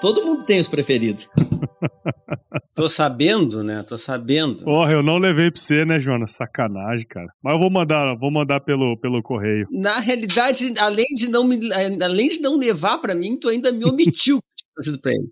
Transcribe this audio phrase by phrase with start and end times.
[0.00, 1.28] Todo mundo tem os preferidos.
[2.74, 3.82] Tô sabendo, né?
[3.86, 4.64] Tô sabendo.
[4.64, 6.32] Porra, eu não levei pra você, né, Jonas?
[6.32, 7.26] Sacanagem, cara.
[7.42, 9.66] Mas eu vou mandar, vou mandar pelo, pelo correio.
[9.70, 11.58] Na realidade, além de não me,
[12.02, 14.38] além de não levar pra mim, tu ainda me omitiu
[15.02, 15.28] pra ele.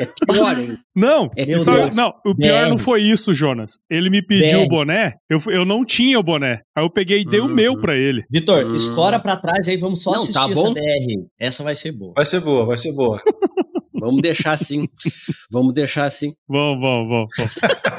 [0.00, 0.78] É pior hein?
[0.96, 1.64] Não, É Deus.
[1.94, 3.78] não, o pior não foi isso, Jonas.
[3.88, 6.62] Ele me pediu o boné, eu, eu não tinha o boné.
[6.76, 7.54] Aí eu peguei e dei o Uhum.
[7.54, 8.24] meu pra ele.
[8.30, 8.74] Vitor, Hum.
[8.74, 10.72] escora pra trás aí, vamos só Não, assistir tá essa bom.
[10.72, 11.26] DR.
[11.38, 12.12] Essa vai ser boa.
[12.16, 13.20] Vai ser boa, vai ser boa.
[14.00, 14.88] Vamos deixar assim.
[15.50, 16.34] Vamos deixar assim.
[16.48, 17.28] Vamos, vamos, vamos.
[17.36, 17.88] vamos.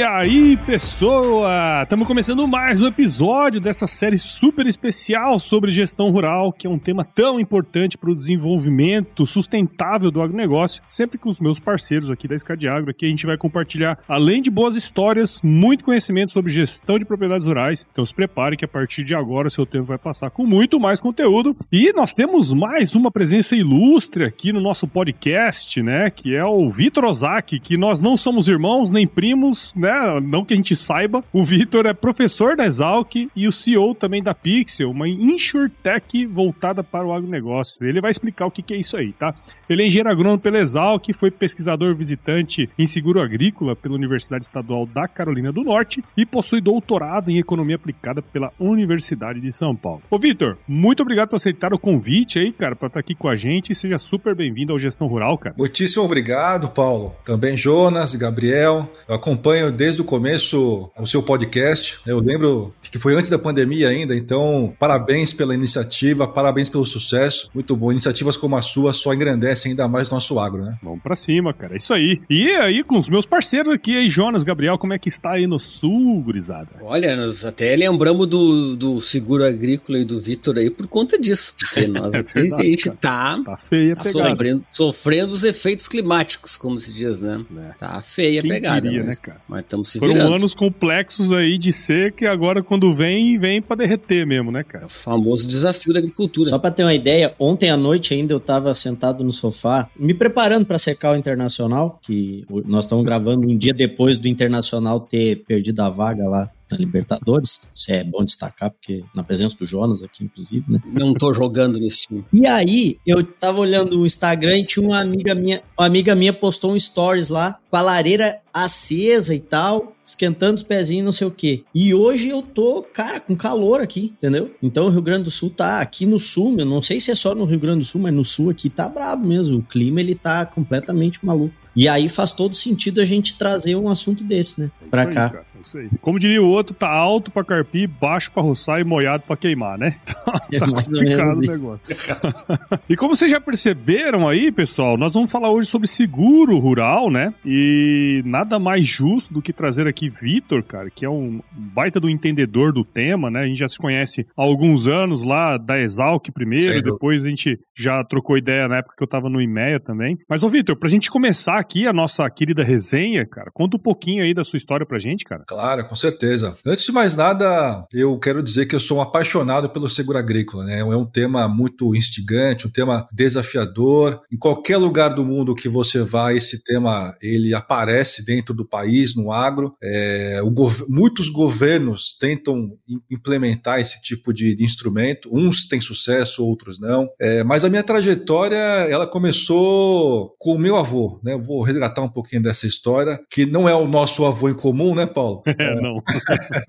[0.00, 1.82] E aí, pessoa!
[1.82, 6.78] Estamos começando mais um episódio dessa série super especial sobre gestão rural, que é um
[6.78, 10.82] tema tão importante para o desenvolvimento sustentável do agronegócio.
[10.88, 14.40] Sempre com os meus parceiros aqui da Escade Agro, aqui a gente vai compartilhar, além
[14.40, 17.86] de boas histórias, muito conhecimento sobre gestão de propriedades rurais.
[17.92, 20.80] Então se prepare que a partir de agora o seu tempo vai passar com muito
[20.80, 21.54] mais conteúdo.
[21.70, 26.08] E nós temos mais uma presença ilustre aqui no nosso podcast, né?
[26.08, 29.89] Que é o Vitor Ozaki, que nós não somos irmãos nem primos, né?
[30.22, 31.24] Não que a gente saiba.
[31.32, 36.84] O Vitor é professor da Exalc e o CEO também da Pixel, uma insurtech voltada
[36.84, 37.86] para o agronegócio.
[37.86, 39.34] Ele vai explicar o que, é isso aí, tá?
[39.68, 44.86] Ele é engenheiro agrônomo pela Exalc, foi pesquisador visitante em seguro agrícola pela Universidade Estadual
[44.86, 50.02] da Carolina do Norte e possui doutorado em economia aplicada pela Universidade de São Paulo.
[50.10, 53.34] Ô, Vitor, muito obrigado por aceitar o convite aí, cara, para estar aqui com a
[53.34, 55.54] gente seja super bem-vindo ao Gestão Rural, cara.
[55.56, 57.14] Muitíssimo obrigado, Paulo.
[57.24, 58.88] Também Jonas e Gabriel.
[59.08, 61.98] Eu acompanho desde o começo o seu podcast.
[62.06, 67.50] Eu lembro que foi antes da pandemia ainda, então parabéns pela iniciativa, parabéns pelo sucesso.
[67.54, 67.90] Muito bom.
[67.92, 70.76] Iniciativas como a sua só engrandecem ainda mais nosso agro, né?
[70.82, 71.74] Vamos pra cima, cara.
[71.74, 72.20] É isso aí.
[72.28, 75.46] E aí, com os meus parceiros aqui, aí, Jonas, Gabriel, como é que está aí
[75.46, 76.68] no sul, gurizada?
[76.82, 81.54] Olha, nós até lembramos do, do seguro agrícola e do Vitor aí por conta disso.
[81.58, 82.96] Porque nós É verdade, a gente cara.
[83.00, 84.28] tá Tá feia a pegada.
[84.30, 87.44] sofrendo, sofrendo os efeitos climáticos, como se diz, né?
[87.56, 87.72] É.
[87.78, 88.80] Tá feia a pegada.
[88.82, 89.40] queria, mas, né, cara?
[89.48, 90.34] mas estamos se Foram virando.
[90.34, 94.64] anos complexos aí de ser que agora quando vem, vem pra derreter mesmo, né, É
[94.64, 94.86] cara?
[94.86, 96.48] o famoso desafio da agricultura.
[96.48, 100.14] Só pra ter uma ideia, ontem à noite ainda eu tava sentado no sofá, me
[100.14, 105.44] preparando pra secar o Internacional, que nós estamos gravando um dia depois do Internacional ter
[105.46, 107.70] perdido a vaga lá na Libertadores.
[107.72, 110.80] Isso é bom destacar, porque na presença do Jonas aqui, inclusive, né?
[110.86, 112.24] Não tô jogando nesse time.
[112.32, 116.32] E aí, eu tava olhando o Instagram e tinha uma amiga minha, uma amiga minha
[116.32, 121.26] postou um stories lá com a lareira acesa e tal, esquentando os pezinhos, não sei
[121.26, 121.62] o quê.
[121.74, 124.50] E hoje eu tô, cara, com calor aqui, entendeu?
[124.60, 127.14] Então o Rio Grande do Sul tá aqui no sul, eu não sei se é
[127.14, 129.58] só no Rio Grande do Sul, mas no sul aqui tá brabo mesmo.
[129.58, 131.54] O clima ele tá completamente maluco.
[131.74, 134.70] E aí faz todo sentido a gente trazer um assunto desse, né?
[134.90, 135.28] Pra Isso aí, cá.
[135.30, 135.88] cara, é isso aí.
[136.00, 139.78] Como diria o outro, tá alto pra carpir, baixo pra roçar e molhado pra queimar,
[139.78, 139.94] né?
[140.52, 141.80] É tá mais ou complicado o negócio.
[142.88, 147.32] e como vocês já perceberam aí, pessoal, nós vamos falar hoje sobre seguro rural, né?
[147.44, 152.08] E nada mais justo do que trazer aqui Vitor, cara, que é um baita do
[152.08, 153.40] entendedor do tema, né?
[153.40, 156.92] A gente já se conhece há alguns anos lá da Exalc primeiro, dúvida.
[156.92, 160.18] depois a gente já trocou ideia na época que eu tava no IMEA também.
[160.28, 164.22] Mas, ô Vitor, pra gente começar aqui a nossa querida resenha, cara, conta um pouquinho
[164.22, 165.44] aí da sua história pra gente, cara.
[165.50, 166.56] Claro, com certeza.
[166.64, 170.62] Antes de mais nada, eu quero dizer que eu sou um apaixonado pelo seguro agrícola,
[170.64, 170.78] né?
[170.78, 174.20] É um tema muito instigante, um tema desafiador.
[174.32, 179.16] Em qualquer lugar do mundo que você vai, esse tema ele aparece dentro do país,
[179.16, 179.74] no agro.
[179.82, 185.28] É, gov- muitos governos tentam im- implementar esse tipo de, de instrumento.
[185.32, 187.08] Uns têm sucesso, outros não.
[187.20, 188.56] É, mas a minha trajetória,
[188.88, 191.32] ela começou com o meu avô, né?
[191.32, 194.94] Eu vou resgatar um pouquinho dessa história, que não é o nosso avô em comum,
[194.94, 195.39] né, Paulo?
[195.46, 196.02] É, não.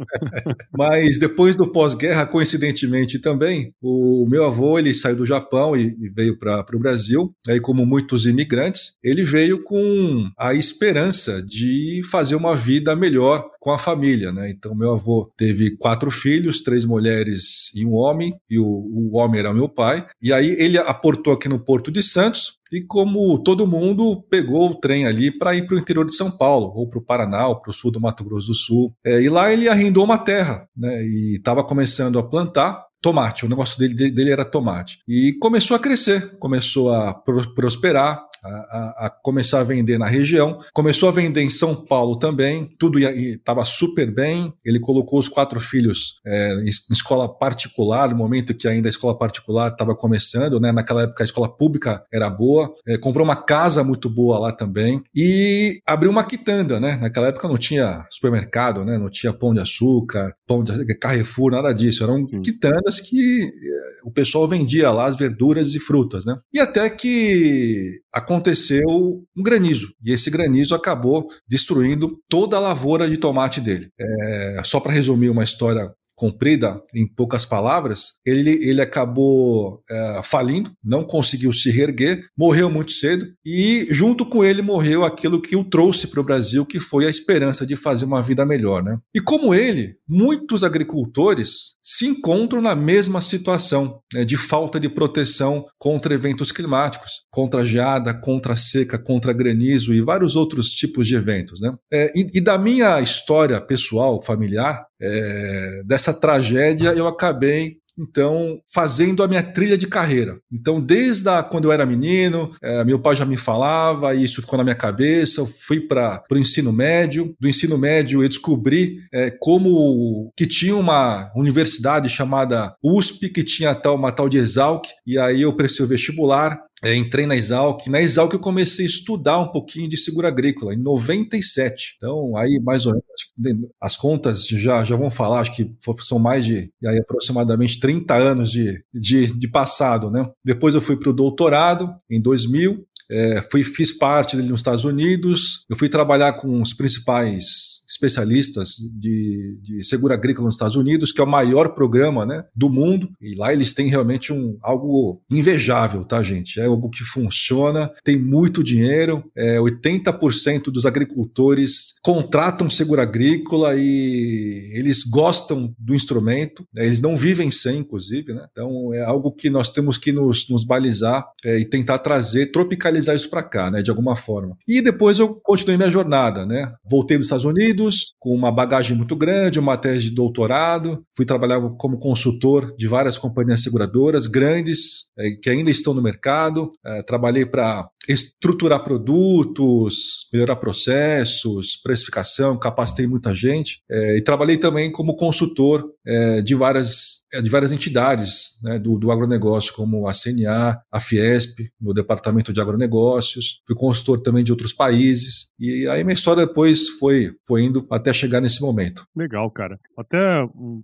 [0.75, 6.09] Mas depois do pós-guerra, coincidentemente também, o meu avô ele saiu do Japão e, e
[6.09, 7.33] veio para o Brasil.
[7.47, 13.71] Aí, como muitos imigrantes, ele veio com a esperança de fazer uma vida melhor com
[13.71, 14.49] a família, né?
[14.49, 19.39] Então, meu avô teve quatro filhos, três mulheres e um homem, e o, o homem
[19.39, 20.03] era meu pai.
[20.19, 22.59] E aí ele aportou aqui no Porto de Santos.
[22.73, 26.31] E como todo mundo pegou o trem ali para ir para o interior de São
[26.31, 28.91] Paulo, ou para o Paraná, ou para o sul do Mato Grosso do Sul.
[29.05, 31.03] É, e lá ele arrendou uma terra, né?
[31.03, 33.45] E estava começando a plantar tomate.
[33.45, 34.99] O negócio dele, dele era tomate.
[35.07, 38.23] E começou a crescer, começou a pro- prosperar.
[38.43, 40.57] A, a, começar a vender na região.
[40.73, 44.53] Começou a vender em São Paulo também, tudo estava super bem.
[44.63, 49.17] Ele colocou os quatro filhos é, em escola particular, no momento que ainda a escola
[49.17, 50.71] particular estava começando, né?
[50.71, 52.73] Naquela época a escola pública era boa.
[52.87, 56.97] É, comprou uma casa muito boa lá também e abriu uma quitanda, né?
[56.97, 58.97] Naquela época não tinha supermercado, né?
[58.97, 62.03] Não tinha pão de açúcar, pão de Carrefour, nada disso.
[62.03, 62.41] Eram Sim.
[62.41, 66.35] quitandas que é, o pessoal vendia lá as verduras e frutas, né?
[66.53, 69.93] E até que aconteceu um granizo.
[70.03, 73.89] E esse granizo acabou destruindo toda a lavoura de tomate dele.
[73.99, 75.89] É, só para resumir uma história
[76.21, 82.91] comprida, em poucas palavras, ele, ele acabou é, falindo, não conseguiu se reerguer, morreu muito
[82.91, 87.07] cedo e, junto com ele, morreu aquilo que o trouxe para o Brasil, que foi
[87.07, 88.83] a esperança de fazer uma vida melhor.
[88.83, 88.99] Né?
[89.15, 95.65] E como ele, muitos agricultores se encontram na mesma situação né, de falta de proteção
[95.79, 101.61] contra eventos climáticos, contra geada, contra seca, contra granizo e vários outros tipos de eventos.
[101.61, 101.73] Né?
[101.93, 109.23] É, e, e da minha história pessoal, familiar, é, dessa tragédia eu acabei então fazendo
[109.23, 110.39] a minha trilha de carreira.
[110.51, 114.41] Então, desde a, quando eu era menino, é, meu pai já me falava, e isso
[114.41, 115.41] ficou na minha cabeça.
[115.41, 117.35] Eu fui para o ensino médio.
[117.39, 123.75] Do ensino médio, eu descobri é, como que tinha uma universidade chamada USP, que tinha
[123.75, 127.87] tal, uma tal de Exalc, e aí eu prestei o vestibular é, entrei na Exalc.
[127.87, 131.95] Na Exalc eu comecei a estudar um pouquinho de seguro agrícola, em 97.
[131.97, 136.45] Então, aí mais ou menos, as contas já, já vão falar, acho que são mais
[136.45, 140.09] de aí, aproximadamente 30 anos de, de, de passado.
[140.09, 140.27] Né?
[140.43, 142.85] Depois eu fui para o doutorado, em 2000.
[143.11, 145.65] É, fui, fiz parte dele nos Estados Unidos.
[145.69, 151.19] Eu fui trabalhar com os principais especialistas de, de seguro agrícola nos Estados Unidos, que
[151.19, 156.05] é o maior programa né, do mundo, e lá eles têm realmente um, algo invejável,
[156.05, 156.59] tá, gente?
[156.59, 164.71] É algo que funciona, tem muito dinheiro, é, 80% dos agricultores contratam seguro agrícola e
[164.73, 168.47] eles gostam do instrumento, né, eles não vivem sem, inclusive, né?
[168.51, 173.00] Então é algo que nós temos que nos, nos balizar é, e tentar trazer, tropicalizar
[173.07, 174.57] isso para cá, né, de alguma forma.
[174.67, 176.71] E depois eu continuei minha jornada, né?
[176.89, 181.03] Voltei dos Estados Unidos, com uma bagagem muito grande, uma tese de doutorado.
[181.15, 186.71] Fui trabalhar como consultor de várias companhias seguradoras grandes é, que ainda estão no mercado.
[186.85, 194.91] É, trabalhei para estruturar produtos, melhorar processos, precificação, capacitei muita gente é, e trabalhei também
[194.91, 200.81] como consultor é, de, várias, de várias entidades né, do, do agronegócio, como a CNA,
[200.91, 206.13] a Fiesp, no departamento de agronegócios, fui consultor também de outros países e aí minha
[206.13, 209.05] história depois foi, foi indo até chegar nesse momento.
[209.15, 209.79] Legal, cara.
[209.97, 210.17] Até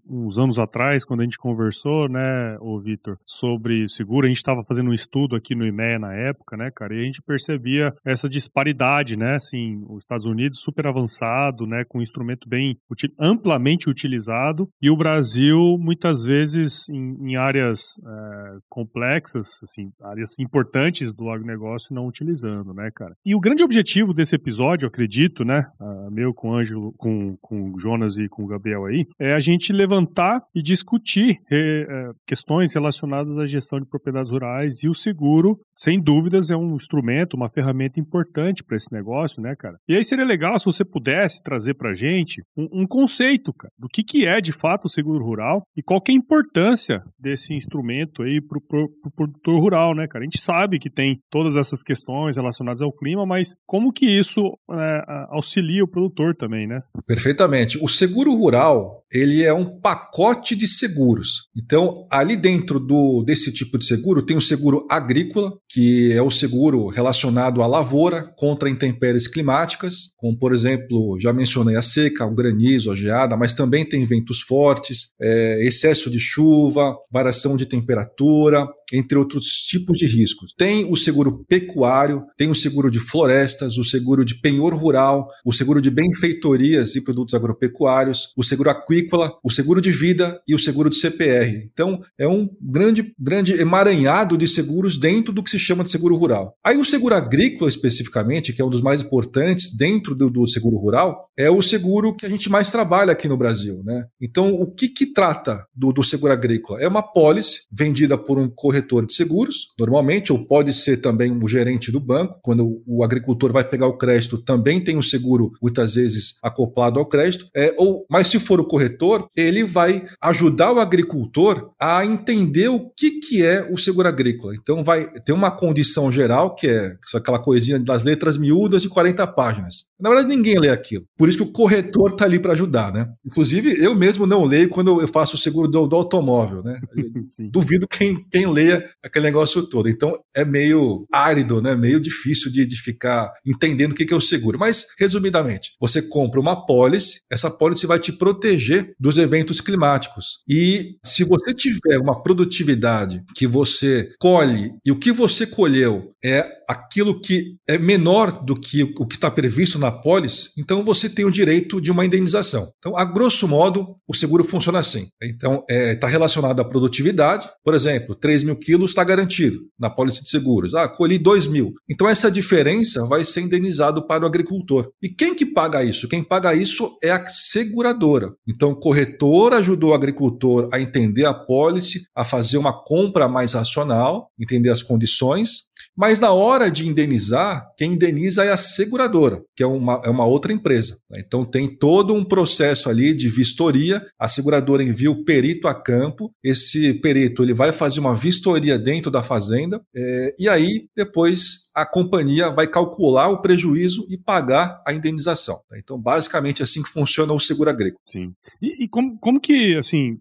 [0.08, 4.64] uns anos atrás, quando a gente conversou, né, o Vitor, sobre seguro, a gente estava
[4.64, 9.18] fazendo um estudo aqui no IMEA na época, né, cara, e gente percebia essa disparidade,
[9.18, 9.36] né?
[9.36, 11.83] Assim, os Estados Unidos super avançado, né?
[11.88, 12.77] Com um instrumento bem
[13.19, 21.13] amplamente utilizado e o Brasil muitas vezes em, em áreas é, complexas, assim, áreas importantes
[21.13, 23.13] do agronegócio não utilizando, né, cara?
[23.25, 25.65] E o grande objetivo desse episódio, acredito, né?
[26.12, 29.39] meu com o Ângelo, com, com o Jonas e com o Gabriel aí, é a
[29.39, 35.59] gente levantar e discutir é, questões relacionadas à gestão de propriedades rurais e o seguro,
[35.75, 39.77] sem dúvidas, é um instrumento instrumento, uma ferramenta importante para esse negócio, né, cara?
[39.88, 43.88] E aí seria legal se você pudesse trazer para gente um, um, conceito, cara, do
[43.88, 47.53] que, que é de fato o seguro rural e qual que é a importância desse
[47.53, 50.23] instrumento aí para o pro produtor rural, né, cara?
[50.23, 54.42] A gente sabe que tem todas essas questões relacionadas ao clima, mas como que isso
[54.71, 56.80] é, auxilia o produtor também, né?
[57.06, 57.77] Perfeitamente.
[57.81, 61.49] O seguro rural, ele é um pacote de seguros.
[61.56, 66.31] Então, ali dentro do, desse tipo de seguro, tem o seguro agrícola, que é o
[66.31, 72.33] seguro relacionado à lavoura contra intempéries climáticas, como por exemplo, já mencionei a seca, o
[72.33, 78.67] granizo, a geada, mas também tem ventos fortes, é, excesso de chuva, variação de temperatura,
[78.94, 80.53] entre outros tipos de riscos.
[80.57, 85.51] Tem o seguro pecuário, tem o seguro de florestas, o seguro de penhor rural, o
[85.51, 90.59] seguro de benfeitorias e produtos agropecuários, o seguro aquícola, o seguro de vida e o
[90.59, 91.69] seguro de CPR.
[91.71, 96.15] Então, é um grande, grande emaranhado de seguros dentro do que se chama de seguro
[96.15, 96.56] rural.
[96.63, 100.78] Aí o seguro agrícola especificamente, que é um dos mais importantes dentro do, do seguro
[100.78, 103.81] rural, é o seguro que a gente mais trabalha aqui no Brasil.
[103.84, 104.06] Né?
[104.19, 106.81] Então, o que, que trata do, do, seguro agrícola?
[106.81, 111.48] É uma pólice vendida por um corretor de seguros, normalmente, ou pode ser também o
[111.48, 112.40] gerente do banco.
[112.42, 117.06] Quando o agricultor vai pegar o crédito, também tem o seguro, muitas vezes, acoplado ao
[117.06, 117.48] crédito.
[117.56, 122.90] É, ou, mas se for o corretor, ele vai ajudar o agricultor a entender o
[122.90, 124.56] que, que é o seguro agrícola.
[124.56, 129.26] Então, vai ter uma condição geral, que é aquela coisinha das letras miúdas de 40
[129.28, 129.90] páginas.
[129.99, 131.06] Na verdade, ninguém lê aquilo.
[131.18, 133.07] Por isso que o corretor está ali para ajudar, né?
[133.25, 136.80] Inclusive, eu mesmo não leio quando eu faço o seguro do, do automóvel, né?
[137.51, 139.89] Duvido quem, quem leia aquele negócio todo.
[139.89, 141.75] Então, é meio árido, né?
[141.75, 144.59] Meio difícil de, de ficar entendendo o que, que é o seguro.
[144.59, 150.44] Mas, resumidamente, você compra uma pólice, essa pólice vai te proteger dos eventos climáticos.
[150.47, 156.47] E se você tiver uma produtividade que você colhe e o que você colheu é
[156.68, 161.25] aquilo que é menor do que o que está previsto na pólice, então você tem
[161.25, 162.67] o direito de uma indenização.
[162.79, 165.07] Então, a grosso modo, o seguro funciona assim.
[165.21, 167.47] Então, está é, tá relacionado à produtividade.
[167.63, 170.73] Por exemplo, 3 mil quilos está garantido na pólice de seguros.
[170.73, 171.73] Ah, colhi 2 mil.
[171.89, 174.89] Então, essa diferença vai ser indenizado para o agricultor.
[175.01, 176.07] E quem que paga isso?
[176.07, 178.33] Quem paga isso é a seguradora.
[178.47, 183.53] Então, o corretor ajudou o agricultor a entender a pólice, a fazer uma compra mais
[183.53, 185.67] racional, entender as condições
[185.97, 190.26] mas na hora de indenizar, quem indeniza é a seguradora, que é uma, é uma
[190.26, 191.00] outra empresa.
[191.10, 191.22] Né?
[191.26, 194.06] Então tem todo um processo ali de vistoria.
[194.19, 196.31] A seguradora envia o perito a campo.
[196.44, 201.86] Esse perito ele vai fazer uma vistoria dentro da fazenda é, e aí depois a
[201.86, 205.60] companhia vai calcular o prejuízo e pagar a indenização.
[205.69, 205.78] Tá?
[205.78, 208.02] Então basicamente é assim que funciona o seguro agrícola.
[208.07, 208.34] Sim.
[208.60, 210.18] E, e como, como que assim?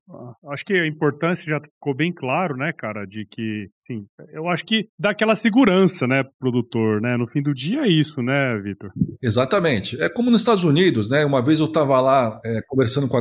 [0.51, 4.67] Acho que a importância já ficou bem claro, né, cara, de que, sim, eu acho
[4.67, 7.17] que dá aquela segurança né, produtor, né?
[7.17, 8.91] No fim do dia é isso, né, Vitor?
[9.23, 10.01] Exatamente.
[10.03, 11.25] É como nos Estados Unidos, né?
[11.25, 13.21] Uma vez eu estava lá é, conversando com o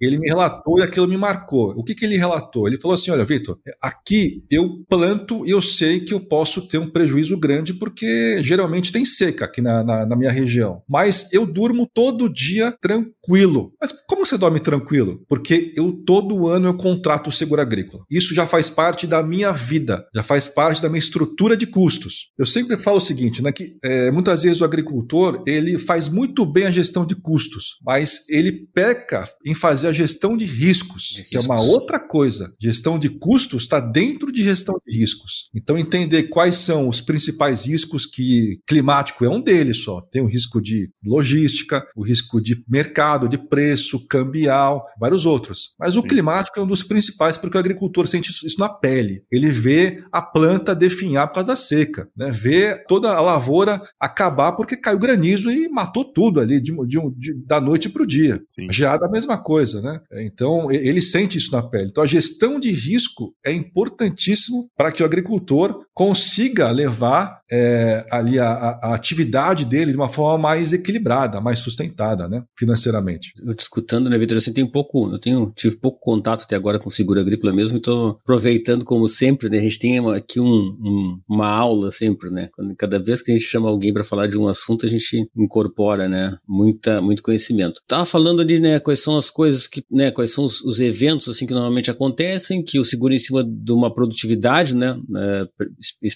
[0.00, 1.70] ele me relatou e aquilo me marcou.
[1.76, 2.66] O que, que ele relatou?
[2.66, 6.78] Ele falou assim: olha, Vitor, aqui eu planto e eu sei que eu posso ter
[6.78, 10.82] um prejuízo grande porque geralmente tem seca aqui na, na, na minha região.
[10.88, 13.72] Mas eu durmo todo dia tranquilo.
[13.80, 15.22] Mas como você dorme tranquilo?
[15.28, 18.04] Porque eu todo ano eu contrato o seguro agrícola.
[18.10, 22.30] Isso já faz parte da minha vida, já faz parte da minha estrutura de custos.
[22.38, 26.44] Eu sempre falo o seguinte, né, que é, muitas vezes o agricultor ele faz muito
[26.44, 31.22] bem a gestão de custos, mas ele peca em fazer a gestão de riscos, de
[31.24, 31.44] que riscos.
[31.44, 32.52] é uma outra coisa.
[32.60, 35.50] Gestão de custos está dentro de gestão de riscos.
[35.54, 40.00] Então entender quais são os principais riscos que climático é um deles só.
[40.00, 45.74] Tem o risco de logística, o risco de mercado, de preço, cambial, vários outros.
[45.78, 46.08] Mas o Sim.
[46.08, 49.22] climático é um dos principais porque o agricultor sente isso na pele.
[49.30, 52.30] Ele vê a planta definhar por causa da seca, né?
[52.30, 57.34] Ver toda a lavoura acabar porque caiu granizo e matou tudo ali de, de, de
[57.46, 58.42] da noite para o dia.
[58.48, 58.66] Sim.
[58.70, 60.00] Geada a mesma coisa, né?
[60.24, 61.88] Então ele sente isso na pele.
[61.90, 68.40] Então a gestão de risco é importantíssimo para que o agricultor consiga levar é, ali
[68.40, 72.42] a, a, atividade dele de uma forma mais equilibrada, mais sustentada, né?
[72.58, 73.32] Financeiramente.
[73.44, 74.38] Eu te escutando, né, Vitor?
[74.38, 77.78] Assim, eu tenho pouco, eu tenho tive pouco contato até agora com seguro agrícola mesmo.
[77.78, 79.58] Estou aproveitando como sempre, né?
[79.58, 82.48] A gente tem aqui um, um uma aula sempre, né?
[82.76, 86.08] Cada vez que a gente chama alguém para falar de um assunto, a gente incorpora,
[86.08, 86.36] né?
[86.48, 87.80] Muita, muito conhecimento.
[87.86, 88.80] Tava falando ali, né?
[88.80, 90.10] Quais são as coisas que, né?
[90.10, 93.72] Quais são os, os eventos, assim, que normalmente acontecem, que o seguro em cima de
[93.72, 94.98] uma produtividade, né?
[95.16, 95.46] É,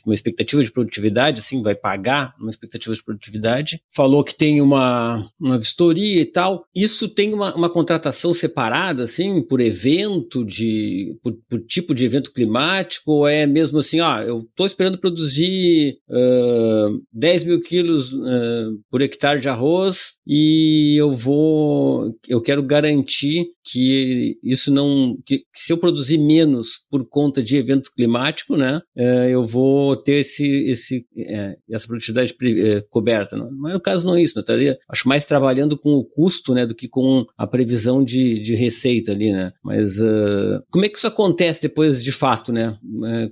[0.04, 3.80] uma expectativa de produtividade, assim, vai pagar uma expectativa de produtividade.
[3.94, 6.64] Falou que tem uma, uma vistoria e tal.
[6.74, 12.32] Isso tem uma, uma contratação separada, assim, por evento, de, por, por tipo de evento
[12.32, 18.80] climático, ou é mesmo assim, ó, eu tô esperando produzir uh, 10 mil quilos uh,
[18.90, 25.44] por hectare de arroz e eu vou, eu quero garantir que isso não, que, que
[25.54, 30.46] se eu produzir menos por conta de evento climático, né, uh, eu vou ter esse,
[30.68, 33.36] esse, é, essa produtividade é, coberta.
[33.36, 33.50] Não?
[33.52, 34.40] Mas no caso não é isso, né?
[34.40, 38.54] estaria, acho mais trabalhando com o custo, né, do que com a previsão de, de
[38.54, 39.52] receita ali, né.
[39.62, 42.76] Mas uh, como é que isso acontece depois de fato, né?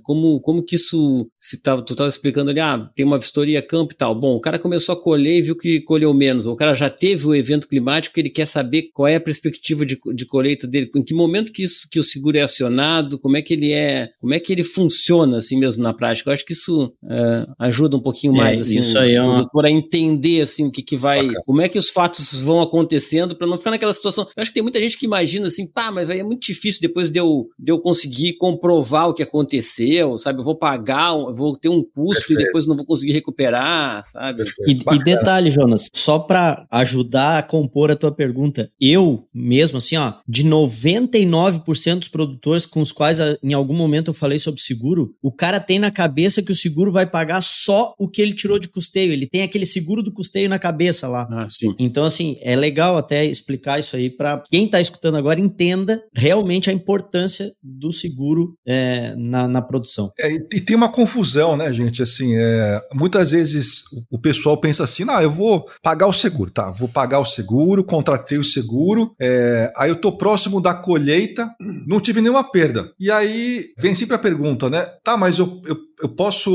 [0.03, 3.93] como, como que isso se tava, tu estava explicando ali, ah, tem uma vistoria campo
[3.93, 4.13] e tal.
[4.13, 6.45] Bom, o cara começou a colher e viu que colheu menos.
[6.45, 9.97] O cara já teve o evento climático ele quer saber qual é a perspectiva de,
[10.13, 13.41] de colheita dele, em que momento que isso que o seguro é acionado, como é
[13.41, 16.29] que ele é, como é que ele funciona assim mesmo na prática.
[16.29, 19.21] Eu acho que isso uh, ajuda um pouquinho é, mais é, assim, isso aí é
[19.21, 19.47] uma...
[19.49, 23.47] para entender assim o que que vai, como é que os fatos vão acontecendo para
[23.47, 24.25] não ficar naquela situação.
[24.35, 26.81] Eu acho que tem muita gente que imagina assim, pá, mas aí é muito difícil
[26.81, 30.39] depois de eu, de eu conseguir comprovar o que aconteceu, sabe?
[30.39, 32.41] Eu vou pagar, eu vou ter um custo Perfeito.
[32.41, 34.45] e depois não vou conseguir recuperar, sabe?
[34.67, 39.97] E, e, detalhe, Jonas, só para ajudar a compor a tua pergunta, eu mesmo, assim,
[39.97, 45.13] ó, de 99% dos produtores com os quais em algum momento eu falei sobre seguro,
[45.21, 48.59] o cara tem na cabeça que o seguro vai pagar só o que ele tirou
[48.59, 49.11] de custeio.
[49.11, 51.27] Ele tem aquele seguro do custeio na cabeça lá.
[51.31, 51.73] Ah, sim.
[51.79, 56.69] Então, assim, é legal até explicar isso aí para quem está escutando agora entenda realmente
[56.69, 60.11] a importância do seguro é, na, na, produção.
[60.19, 62.01] É, e tem uma confusão, né, gente?
[62.01, 66.69] Assim, é, muitas vezes o pessoal pensa assim: não, eu vou pagar o seguro, tá?
[66.71, 71.49] Vou pagar o seguro, contratei o seguro, é, aí eu tô próximo da colheita,
[71.87, 72.91] não tive nenhuma perda.
[72.99, 74.85] E aí vem sempre a pergunta, né?
[75.03, 76.51] Tá, mas eu, eu eu posso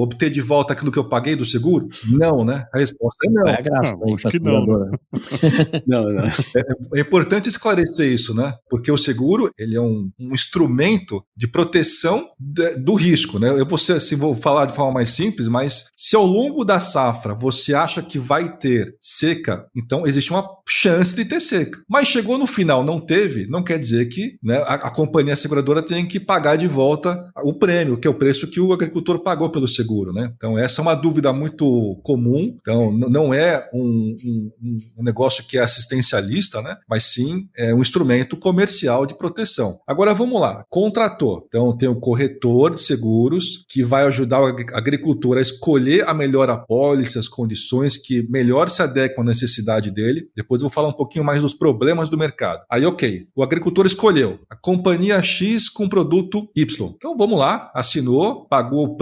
[0.00, 1.88] obter de volta aquilo que eu paguei do seguro?
[2.08, 2.64] Não, né?
[2.74, 3.48] A resposta é não.
[3.48, 4.66] É graça não, acho que não.
[5.86, 6.24] não, não.
[6.24, 8.54] É, é, importante esclarecer isso, né?
[8.68, 13.48] Porque o seguro ele é um, um instrumento de proteção de, do risco, né?
[13.48, 16.78] Eu vou, ser, assim, vou falar de forma mais simples, mas se ao longo da
[16.78, 21.80] safra você acha que vai ter seca, então existe uma chance de ter seca.
[21.88, 25.82] Mas chegou no final, não teve, não quer dizer que né, a, a companhia seguradora
[25.82, 29.50] tem que pagar de volta o prêmio, que é o preço que o agricultor pagou
[29.50, 30.32] pelo seguro, né?
[30.36, 32.56] Então, essa é uma dúvida muito comum.
[32.60, 36.76] Então, não é um, um, um negócio que é assistencialista, né?
[36.88, 39.78] Mas sim é um instrumento comercial de proteção.
[39.86, 40.64] Agora, vamos lá.
[40.68, 41.44] Contrator.
[41.46, 46.50] Então, tem o corretor de seguros que vai ajudar o agricultor a escolher a melhor
[46.50, 50.28] apólice, as condições que melhor se adequam à necessidade dele.
[50.36, 52.62] Depois eu vou falar um pouquinho mais dos problemas do mercado.
[52.70, 53.26] Aí, ok.
[53.34, 56.92] O agricultor escolheu a companhia X com produto Y.
[56.96, 57.70] Então, vamos lá.
[57.74, 58.96] Assinou, pagou pagou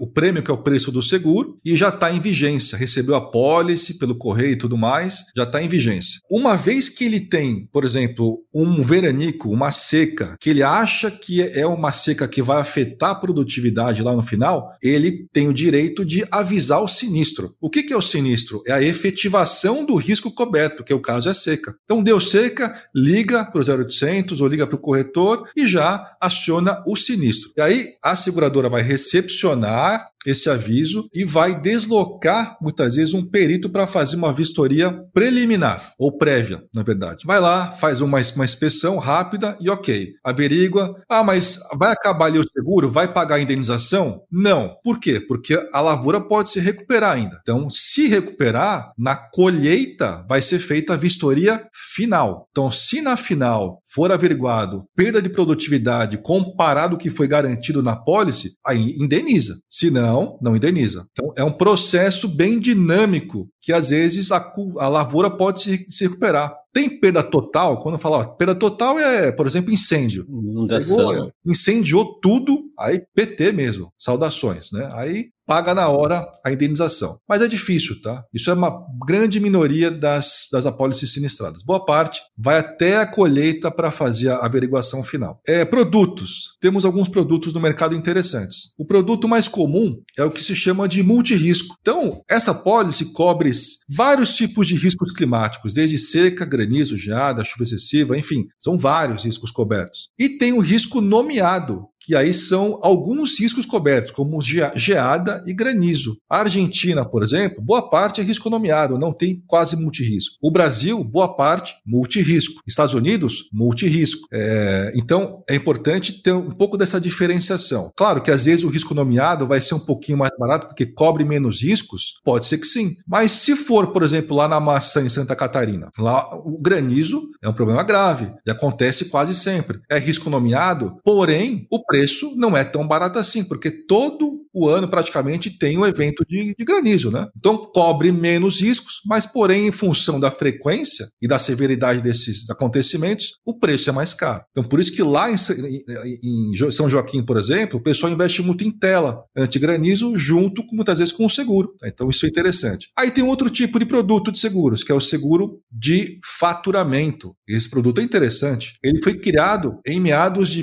[0.00, 2.76] o, prêmio, que é o preço do seguro, e já está em vigência.
[2.76, 6.18] Recebeu a pólice pelo correio e tudo mais, já está em vigência.
[6.28, 11.42] Uma vez que ele tem, por exemplo, um veranico, uma seca, que ele acha que
[11.42, 16.04] é uma seca que vai afetar a produtividade lá no final, ele tem o direito
[16.04, 17.54] de avisar o sinistro.
[17.60, 18.62] O que, que é o sinistro?
[18.66, 21.74] É a efetivação do risco coberto, que é o caso é seca.
[21.84, 26.82] Então, deu seca, liga para o 0800 ou liga para o corretor e já aciona
[26.86, 27.50] o sinistro.
[27.56, 33.28] E aí a seguradora vai receber recepcionar esse aviso e vai deslocar, muitas vezes, um
[33.28, 37.26] perito para fazer uma vistoria preliminar, ou prévia, na verdade.
[37.26, 40.12] Vai lá, faz uma, uma inspeção rápida e ok.
[40.22, 40.94] Averigua.
[41.08, 42.90] Ah, mas vai acabar ali o seguro?
[42.90, 44.22] Vai pagar a indenização?
[44.30, 44.76] Não.
[44.82, 45.20] Por quê?
[45.20, 47.38] Porque a lavoura pode se recuperar ainda.
[47.42, 51.62] Então, se recuperar, na colheita vai ser feita a vistoria
[51.94, 52.48] final.
[52.50, 57.94] Então, se na final for averiguado perda de produtividade comparado ao que foi garantido na
[57.94, 59.54] pólice, aí indeniza.
[59.68, 61.06] Se não, não indeniza.
[61.12, 66.04] Então é um processo bem dinâmico que às vezes a, a lavoura pode se, se
[66.04, 66.54] recuperar.
[66.72, 67.80] Tem perda total?
[67.80, 70.26] Quando eu falo, ó, perda total é, por exemplo, incêndio.
[70.68, 73.92] Pegou, incendiou tudo, aí PT mesmo.
[73.98, 74.90] Saudações, né?
[74.94, 77.18] Aí paga na hora a indenização.
[77.28, 78.24] Mas é difícil, tá?
[78.32, 81.62] Isso é uma grande minoria das, das apólices sinistradas.
[81.62, 85.40] Boa parte vai até a colheita para fazer a averiguação final.
[85.46, 86.56] É, produtos.
[86.60, 88.74] Temos alguns produtos no mercado interessantes.
[88.78, 91.76] O produto mais comum é o que se chama de multirisco.
[91.80, 93.52] Então, essa apólice cobre
[93.88, 99.50] vários tipos de riscos climáticos, desde seca, granizo, geada, chuva excessiva, enfim, são vários riscos
[99.50, 100.08] cobertos.
[100.18, 106.16] E tem o risco nomeado, que aí são alguns riscos cobertos, como geada e granizo.
[106.28, 110.36] A Argentina, por exemplo, boa parte é risco nomeado, não tem quase multirisco.
[110.42, 112.60] O Brasil, boa parte, multirisco.
[112.66, 114.26] Estados Unidos, multirisco.
[114.32, 117.90] É, então, é importante ter um pouco dessa diferenciação.
[117.96, 121.24] Claro que às vezes o risco nomeado vai ser um pouquinho mais barato porque cobre
[121.24, 122.94] menos riscos, pode ser que sim.
[123.06, 127.48] Mas se for, por exemplo, lá na maçã em Santa Catarina, lá o granizo é
[127.48, 129.80] um problema grave e acontece quase sempre.
[129.90, 131.93] É risco nomeado, porém o preço
[132.36, 136.64] não é tão barato assim, porque todo o ano praticamente tem um evento de, de,
[136.64, 137.26] granizo, né?
[137.36, 143.40] Então cobre menos riscos, mas porém em função da frequência e da severidade desses acontecimentos,
[143.44, 144.44] o preço é mais caro.
[144.50, 148.42] Então por isso que lá em, em, em São Joaquim, por exemplo, o pessoal investe
[148.42, 151.74] muito em tela anti-granizo junto com muitas vezes com o seguro.
[151.78, 151.88] Tá?
[151.88, 152.90] Então isso é interessante.
[152.96, 157.34] Aí tem outro tipo de produto de seguros, que é o seguro de faturamento.
[157.48, 158.74] Esse produto é interessante.
[158.82, 160.62] Ele foi criado em meados de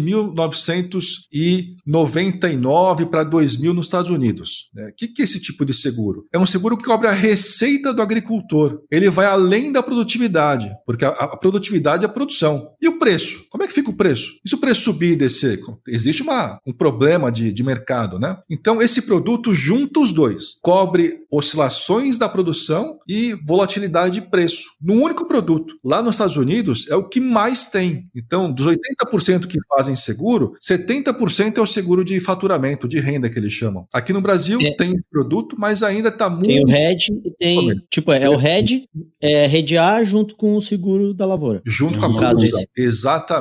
[1.34, 4.70] 1999 para 2000 nos Estados Unidos.
[4.74, 4.92] O né?
[4.96, 6.26] que, que é esse tipo de seguro?
[6.32, 8.82] É um seguro que cobre a receita do agricultor.
[8.92, 12.76] Ele vai além da produtividade, porque a, a produtividade é a produção.
[12.82, 13.41] E o preço?
[13.52, 14.40] Como é que fica o preço?
[14.46, 15.60] E se o preço subir e descer?
[15.86, 18.38] Existe uma, um problema de, de mercado, né?
[18.50, 20.58] Então, esse produto junta os dois.
[20.62, 24.64] Cobre oscilações da produção e volatilidade de preço.
[24.82, 25.76] No único produto.
[25.84, 28.06] Lá nos Estados Unidos é o que mais tem.
[28.16, 33.38] Então, dos 80% que fazem seguro, 70% é o seguro de faturamento, de renda que
[33.38, 33.86] eles chamam.
[33.94, 34.76] Aqui no Brasil é.
[34.76, 36.48] tem produto, mas ainda está muito.
[36.48, 37.82] Tem o RED e tem.
[37.90, 38.86] Tipo, é o RED,
[39.22, 41.62] é A junto com o seguro da lavoura.
[41.66, 42.64] Junto com a produção.
[42.78, 43.41] Exatamente.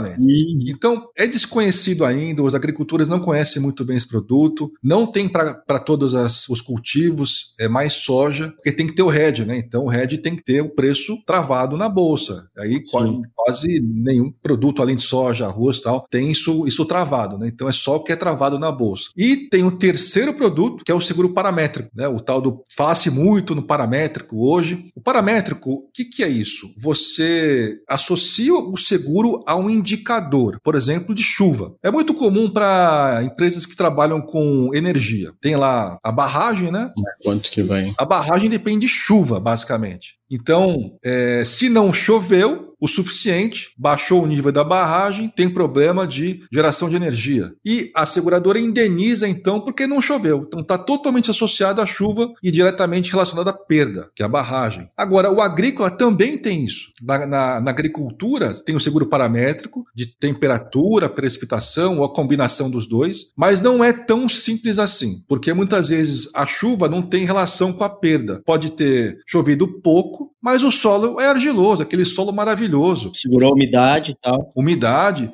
[0.68, 5.78] Então, é desconhecido ainda, os agricultores não conhecem muito bem esse produto, não tem para
[5.78, 9.58] todos as, os cultivos, é mais soja, porque tem que ter o RED, né?
[9.58, 12.48] Então, o RED tem que ter o preço travado na bolsa.
[12.56, 17.38] Aí, quase, quase, nenhum produto além de soja, arroz e tal, tem isso, isso travado,
[17.38, 17.48] né?
[17.48, 19.10] Então, é só o que é travado na bolsa.
[19.16, 22.08] E tem o terceiro produto, que é o seguro paramétrico, né?
[22.08, 22.62] O tal do.
[22.76, 24.90] Fala-se muito no paramétrico hoje.
[24.94, 26.72] O paramétrico, o que, que é isso?
[26.78, 31.74] Você associa o seguro a um indicador, por exemplo, de chuva.
[31.83, 35.33] É muito comum para empresas que trabalham com energia.
[35.40, 36.92] Tem lá a barragem, né?
[37.22, 37.92] Quanto que vai?
[37.98, 40.14] A barragem depende de chuva, basicamente.
[40.31, 46.42] Então, é, se não choveu, o suficiente, baixou o nível da barragem, tem problema de
[46.50, 47.52] geração de energia.
[47.64, 50.44] E a seguradora indeniza, então, porque não choveu.
[50.46, 54.88] Então está totalmente associado à chuva e diretamente relacionado à perda, que é a barragem.
[54.96, 56.92] Agora, o agrícola também tem isso.
[57.02, 62.88] Na, na, na agricultura, tem o seguro paramétrico de temperatura, precipitação ou a combinação dos
[62.88, 67.72] dois, mas não é tão simples assim, porque muitas vezes a chuva não tem relação
[67.72, 68.40] com a perda.
[68.44, 73.12] Pode ter chovido pouco, mas o solo é argiloso, aquele solo maravilhoso maravilhoso.
[73.14, 74.52] Segurou a umidade e tal.
[74.56, 75.30] Umidade,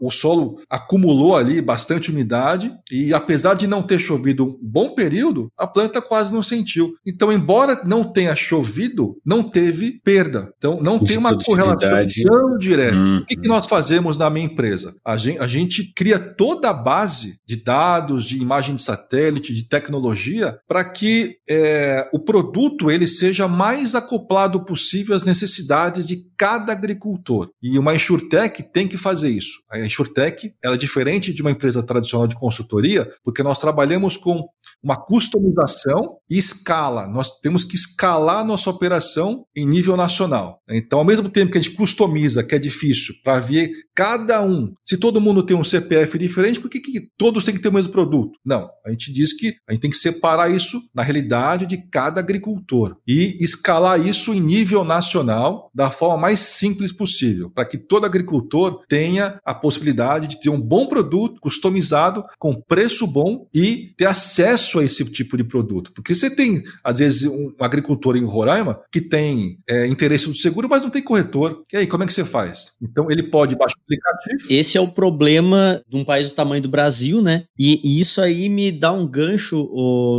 [0.00, 5.50] o solo acumulou ali bastante umidade e apesar de não ter chovido um bom período,
[5.58, 6.94] a planta quase não sentiu.
[7.06, 10.52] Então, embora não tenha chovido, não teve perda.
[10.58, 12.96] Então, não tem uma correlação tão direta.
[12.96, 14.94] Hum, o que, que, nós fazemos na minha empresa?
[15.04, 19.68] A gente, a gente cria toda a base de dados, de imagem de satélite, de
[19.68, 26.73] tecnologia, para que é, o produto ele seja mais acoplado possível às necessidades de cada
[26.74, 27.50] agricultor.
[27.62, 29.62] E uma insurtech tem que fazer isso.
[29.70, 34.46] A insurtech ela é diferente de uma empresa tradicional de consultoria, porque nós trabalhamos com
[34.84, 37.08] uma customização e escala.
[37.08, 40.60] Nós temos que escalar nossa operação em nível nacional.
[40.68, 44.72] Então, ao mesmo tempo que a gente customiza, que é difícil, para ver cada um,
[44.84, 47.72] se todo mundo tem um CPF diferente, por que, que todos têm que ter o
[47.72, 48.32] mesmo produto?
[48.44, 52.20] Não, a gente diz que a gente tem que separar isso na realidade de cada
[52.20, 58.04] agricultor e escalar isso em nível nacional da forma mais simples possível, para que todo
[58.04, 64.06] agricultor tenha a possibilidade de ter um bom produto customizado, com preço bom e ter
[64.06, 65.92] acesso a esse tipo de produto.
[65.92, 70.68] Porque você tem, às vezes, um agricultor em Roraima que tem é, interesse no seguro,
[70.68, 71.62] mas não tem corretor.
[71.72, 72.72] E aí, como é que você faz?
[72.82, 74.52] Então, ele pode baixar o aplicativo.
[74.52, 77.44] Esse é o problema de um país do tamanho do Brasil, né?
[77.58, 79.68] E, e isso aí me dá um gancho,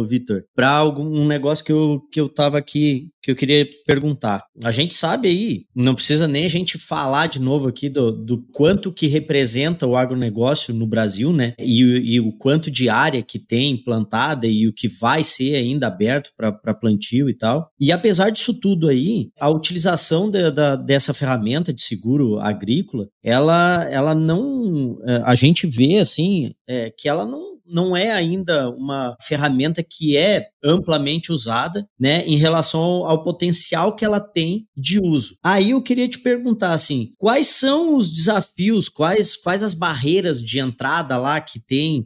[0.08, 4.44] Vitor, para algum negócio que eu, que eu tava aqui que eu queria perguntar.
[4.64, 8.46] A gente sabe aí, não precisa nem a gente falar de novo aqui do, do
[8.54, 11.56] quanto que representa o agronegócio no Brasil, né?
[11.58, 15.88] E, e o quanto de área que tem plantada e o que vai ser ainda
[15.88, 17.70] aberto para plantio e tal.
[17.80, 20.40] E apesar disso tudo aí, a utilização de,
[20.86, 24.98] dessa ferramenta de seguro agrícola, ela, ela não.
[25.06, 30.16] Eh, a gente vê assim é, que ela não não é ainda uma ferramenta que
[30.18, 35.38] é amplamente usada, né, em relação ao, potencial que ela tem de uso.
[35.44, 40.60] Aí eu queria te perguntar assim, quais são os desafios, quais quais as barreiras de
[40.60, 42.06] entrada lá que tem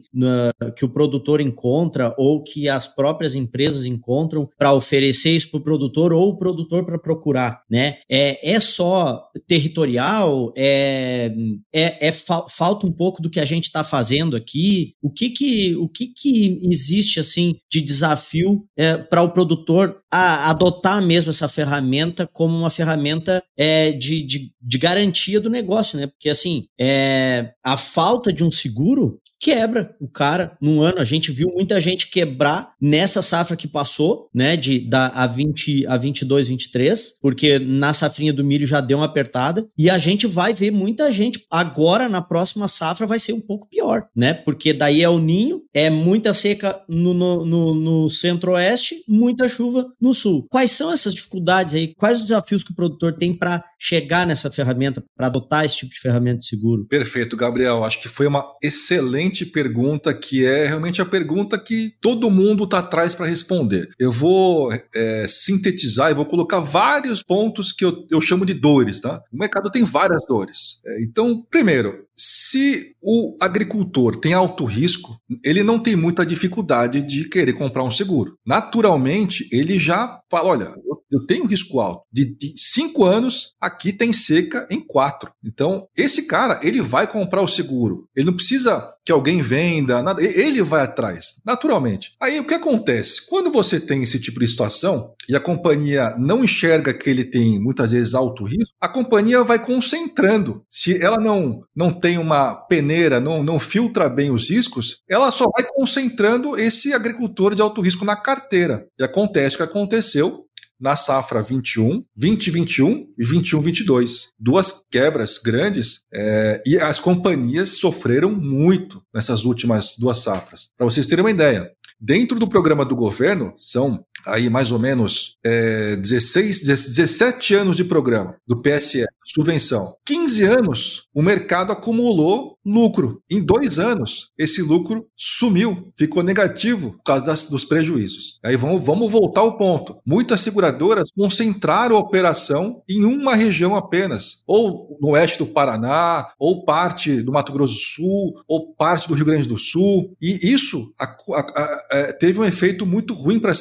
[0.76, 5.64] que o produtor encontra ou que as próprias empresas encontram para oferecer isso para o
[5.64, 7.98] produtor ou o produtor para procurar, né?
[8.08, 10.52] É, é só territorial?
[10.56, 11.30] É,
[11.72, 14.94] é, é fa falta um pouco do que a gente está fazendo aqui?
[15.02, 20.50] O que que o que, que existe assim de desafio é, para o produtor a
[20.50, 26.06] adotar mesmo essa ferramenta como uma ferramenta é, de, de, de, garantia do negócio, né?
[26.06, 30.98] Porque assim, é, a falta de um seguro quebra o cara num ano.
[30.98, 35.86] A gente viu muita gente quebrar nessa safra que passou, né, de da a 20
[35.86, 40.26] a 22, 23, porque na safrinha do milho já deu uma apertada e a gente
[40.26, 44.34] vai ver muita gente agora na próxima safra vai ser um pouco pior, né?
[44.34, 49.86] Porque daí é o ninho, é muita seca no, no, no, no centro-oeste, muita chuva
[50.00, 50.46] no sul.
[50.50, 51.94] Quais são essas dificuldades aí?
[51.94, 55.92] Quais os desafios que o produtor tem para chegar nessa ferramenta, para adotar esse tipo
[55.92, 56.84] de ferramenta de seguro?
[56.86, 57.82] Perfeito, Gabriel.
[57.82, 62.80] Acho que foi uma excelente pergunta, que é realmente a pergunta que todo mundo está
[62.80, 63.88] atrás para responder.
[63.98, 69.00] Eu vou é, sintetizar e vou colocar vários pontos que eu, eu chamo de dores.
[69.00, 69.22] Tá?
[69.32, 70.82] O mercado tem várias dores.
[70.84, 77.26] É, então, primeiro, se o agricultor tem alto risco, ele não tem muita dificuldade de
[77.26, 78.36] querer comprar um seguro.
[78.46, 80.74] Naturalmente, ele já fala: olha,
[81.10, 82.04] eu tenho risco alto.
[82.12, 85.32] De, de cinco anos, aqui tem seca em quatro.
[85.42, 88.06] Então, esse cara, ele vai comprar o seguro.
[88.14, 90.22] Ele não precisa que alguém venda, nada.
[90.22, 92.12] Ele vai atrás, naturalmente.
[92.20, 93.28] Aí o que acontece?
[93.28, 97.58] Quando você tem esse tipo de situação e a companhia não enxerga que ele tem
[97.58, 100.62] muitas vezes alto risco, a companhia vai concentrando.
[100.70, 105.46] Se ela não, não tem uma peneira, não, não filtra bem os riscos, ela só
[105.52, 108.86] vai concentrando esse agricultor de alto risco na carteira.
[108.96, 110.44] E acontece o que aconteceu
[110.80, 114.28] na safra 21, 2021 e 21-22.
[114.38, 120.70] Duas quebras grandes é, e as companhias sofreram muito nessas últimas duas safras.
[120.76, 125.36] Para vocês terem uma ideia, dentro do programa do governo, são aí mais ou menos
[125.44, 129.94] é, 16, 17 anos de programa do PSE, subvenção.
[130.06, 133.22] 15 anos, o mercado acumulou lucro.
[133.30, 138.38] Em dois anos, esse lucro sumiu, ficou negativo por causa das, dos prejuízos.
[138.44, 139.98] Aí vamos, vamos voltar ao ponto.
[140.04, 146.64] Muitas seguradoras concentraram a operação em uma região apenas, ou no oeste do Paraná, ou
[146.64, 150.14] parte do Mato Grosso do Sul, ou parte do Rio Grande do Sul.
[150.20, 153.58] E isso a, a, a, é, teve um efeito muito ruim para as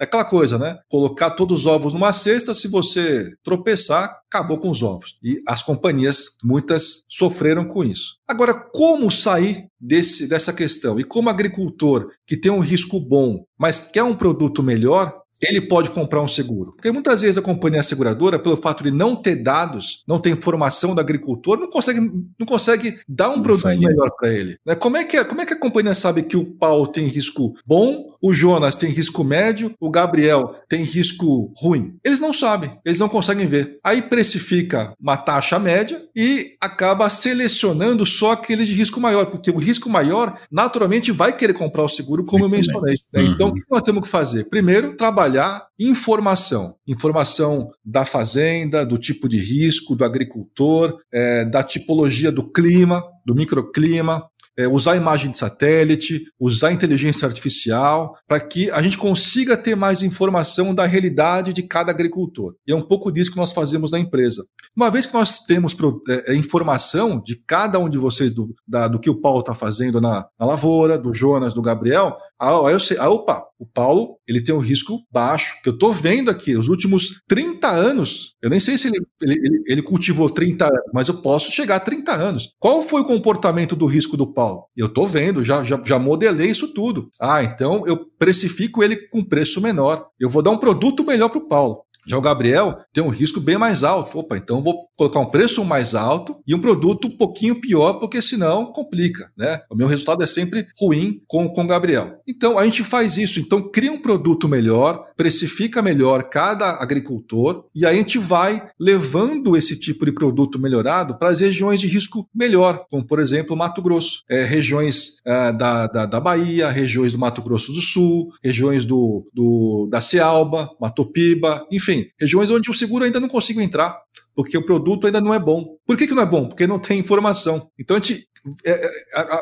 [0.00, 0.78] É aquela coisa, né?
[0.90, 5.16] Colocar todos os ovos numa cesta, se você tropeçar, acabou com os ovos.
[5.22, 8.16] E as companhias, muitas, sofreram com isso.
[8.26, 10.98] Agora, como sair desse, dessa questão?
[10.98, 15.90] E como agricultor que tem um risco bom, mas quer um produto melhor, ele pode
[15.90, 16.72] comprar um seguro.
[16.72, 20.94] Porque muitas vezes a companhia seguradora, pelo fato de não ter dados, não ter informação
[20.94, 22.00] do agricultor, não consegue,
[22.38, 24.56] não consegue dar um não produto melhor para ele.
[24.64, 24.74] Né?
[24.74, 28.06] Como, é que, como é que a companhia sabe que o Paulo tem risco bom,
[28.22, 31.96] o Jonas tem risco médio, o Gabriel tem risco ruim?
[32.04, 33.78] Eles não sabem, eles não conseguem ver.
[33.84, 39.58] Aí precifica uma taxa média e acaba selecionando só aqueles de risco maior, porque o
[39.58, 42.94] risco maior naturalmente vai querer comprar o seguro, como eu mencionei.
[43.12, 43.24] Né?
[43.24, 44.48] Então, o que nós temos que fazer?
[44.48, 46.76] Primeiro, trabalhar informação.
[46.86, 53.34] Informação da fazenda, do tipo de risco, do agricultor, é, da tipologia do clima, do
[53.34, 54.26] microclima,
[54.58, 60.02] é, usar imagem de satélite, usar inteligência artificial, para que a gente consiga ter mais
[60.02, 62.54] informação da realidade de cada agricultor.
[62.66, 64.44] E é um pouco disso que nós fazemos na empresa.
[64.76, 65.76] Uma vez que nós temos
[66.08, 69.54] é, é, informação de cada um de vocês, do, da, do que o Paulo está
[69.54, 74.16] fazendo na, na, lavoura, do Jonas, do Gabriel, aí eu sei, ah, opa, o Paulo
[74.26, 78.50] ele tem um risco baixo, que eu estou vendo aqui, os últimos 30 anos, eu
[78.50, 82.12] nem sei se ele, ele, ele cultivou 30 anos, mas eu posso chegar a 30
[82.12, 82.50] anos.
[82.58, 84.64] Qual foi o comportamento do risco do Paulo?
[84.76, 87.08] Eu estou vendo, já, já, já modelei isso tudo.
[87.20, 90.06] Ah, então eu precifico ele com preço menor.
[90.18, 91.84] Eu vou dar um produto melhor para o Paulo.
[92.06, 94.18] Já o Gabriel tem um risco bem mais alto.
[94.18, 98.20] Opa, então vou colocar um preço mais alto e um produto um pouquinho pior, porque
[98.20, 99.60] senão complica, né?
[99.70, 102.20] O meu resultado é sempre ruim com, com o Gabriel.
[102.26, 103.38] Então a gente faz isso.
[103.38, 109.56] Então cria um produto melhor, precifica melhor cada agricultor e aí a gente vai levando
[109.56, 113.80] esse tipo de produto melhorado para as regiões de risco melhor, como por exemplo Mato
[113.80, 118.84] Grosso, é, regiões é, da, da, da, Bahia, regiões do Mato Grosso do Sul, regiões
[118.84, 123.96] do, do da Cealba, Matopiba, enfim regiões onde o seguro ainda não consigo entrar,
[124.34, 125.76] porque o produto ainda não é bom.
[125.86, 126.48] Por que, que não é bom?
[126.48, 127.70] Porque não tem informação.
[127.78, 128.26] Então a gente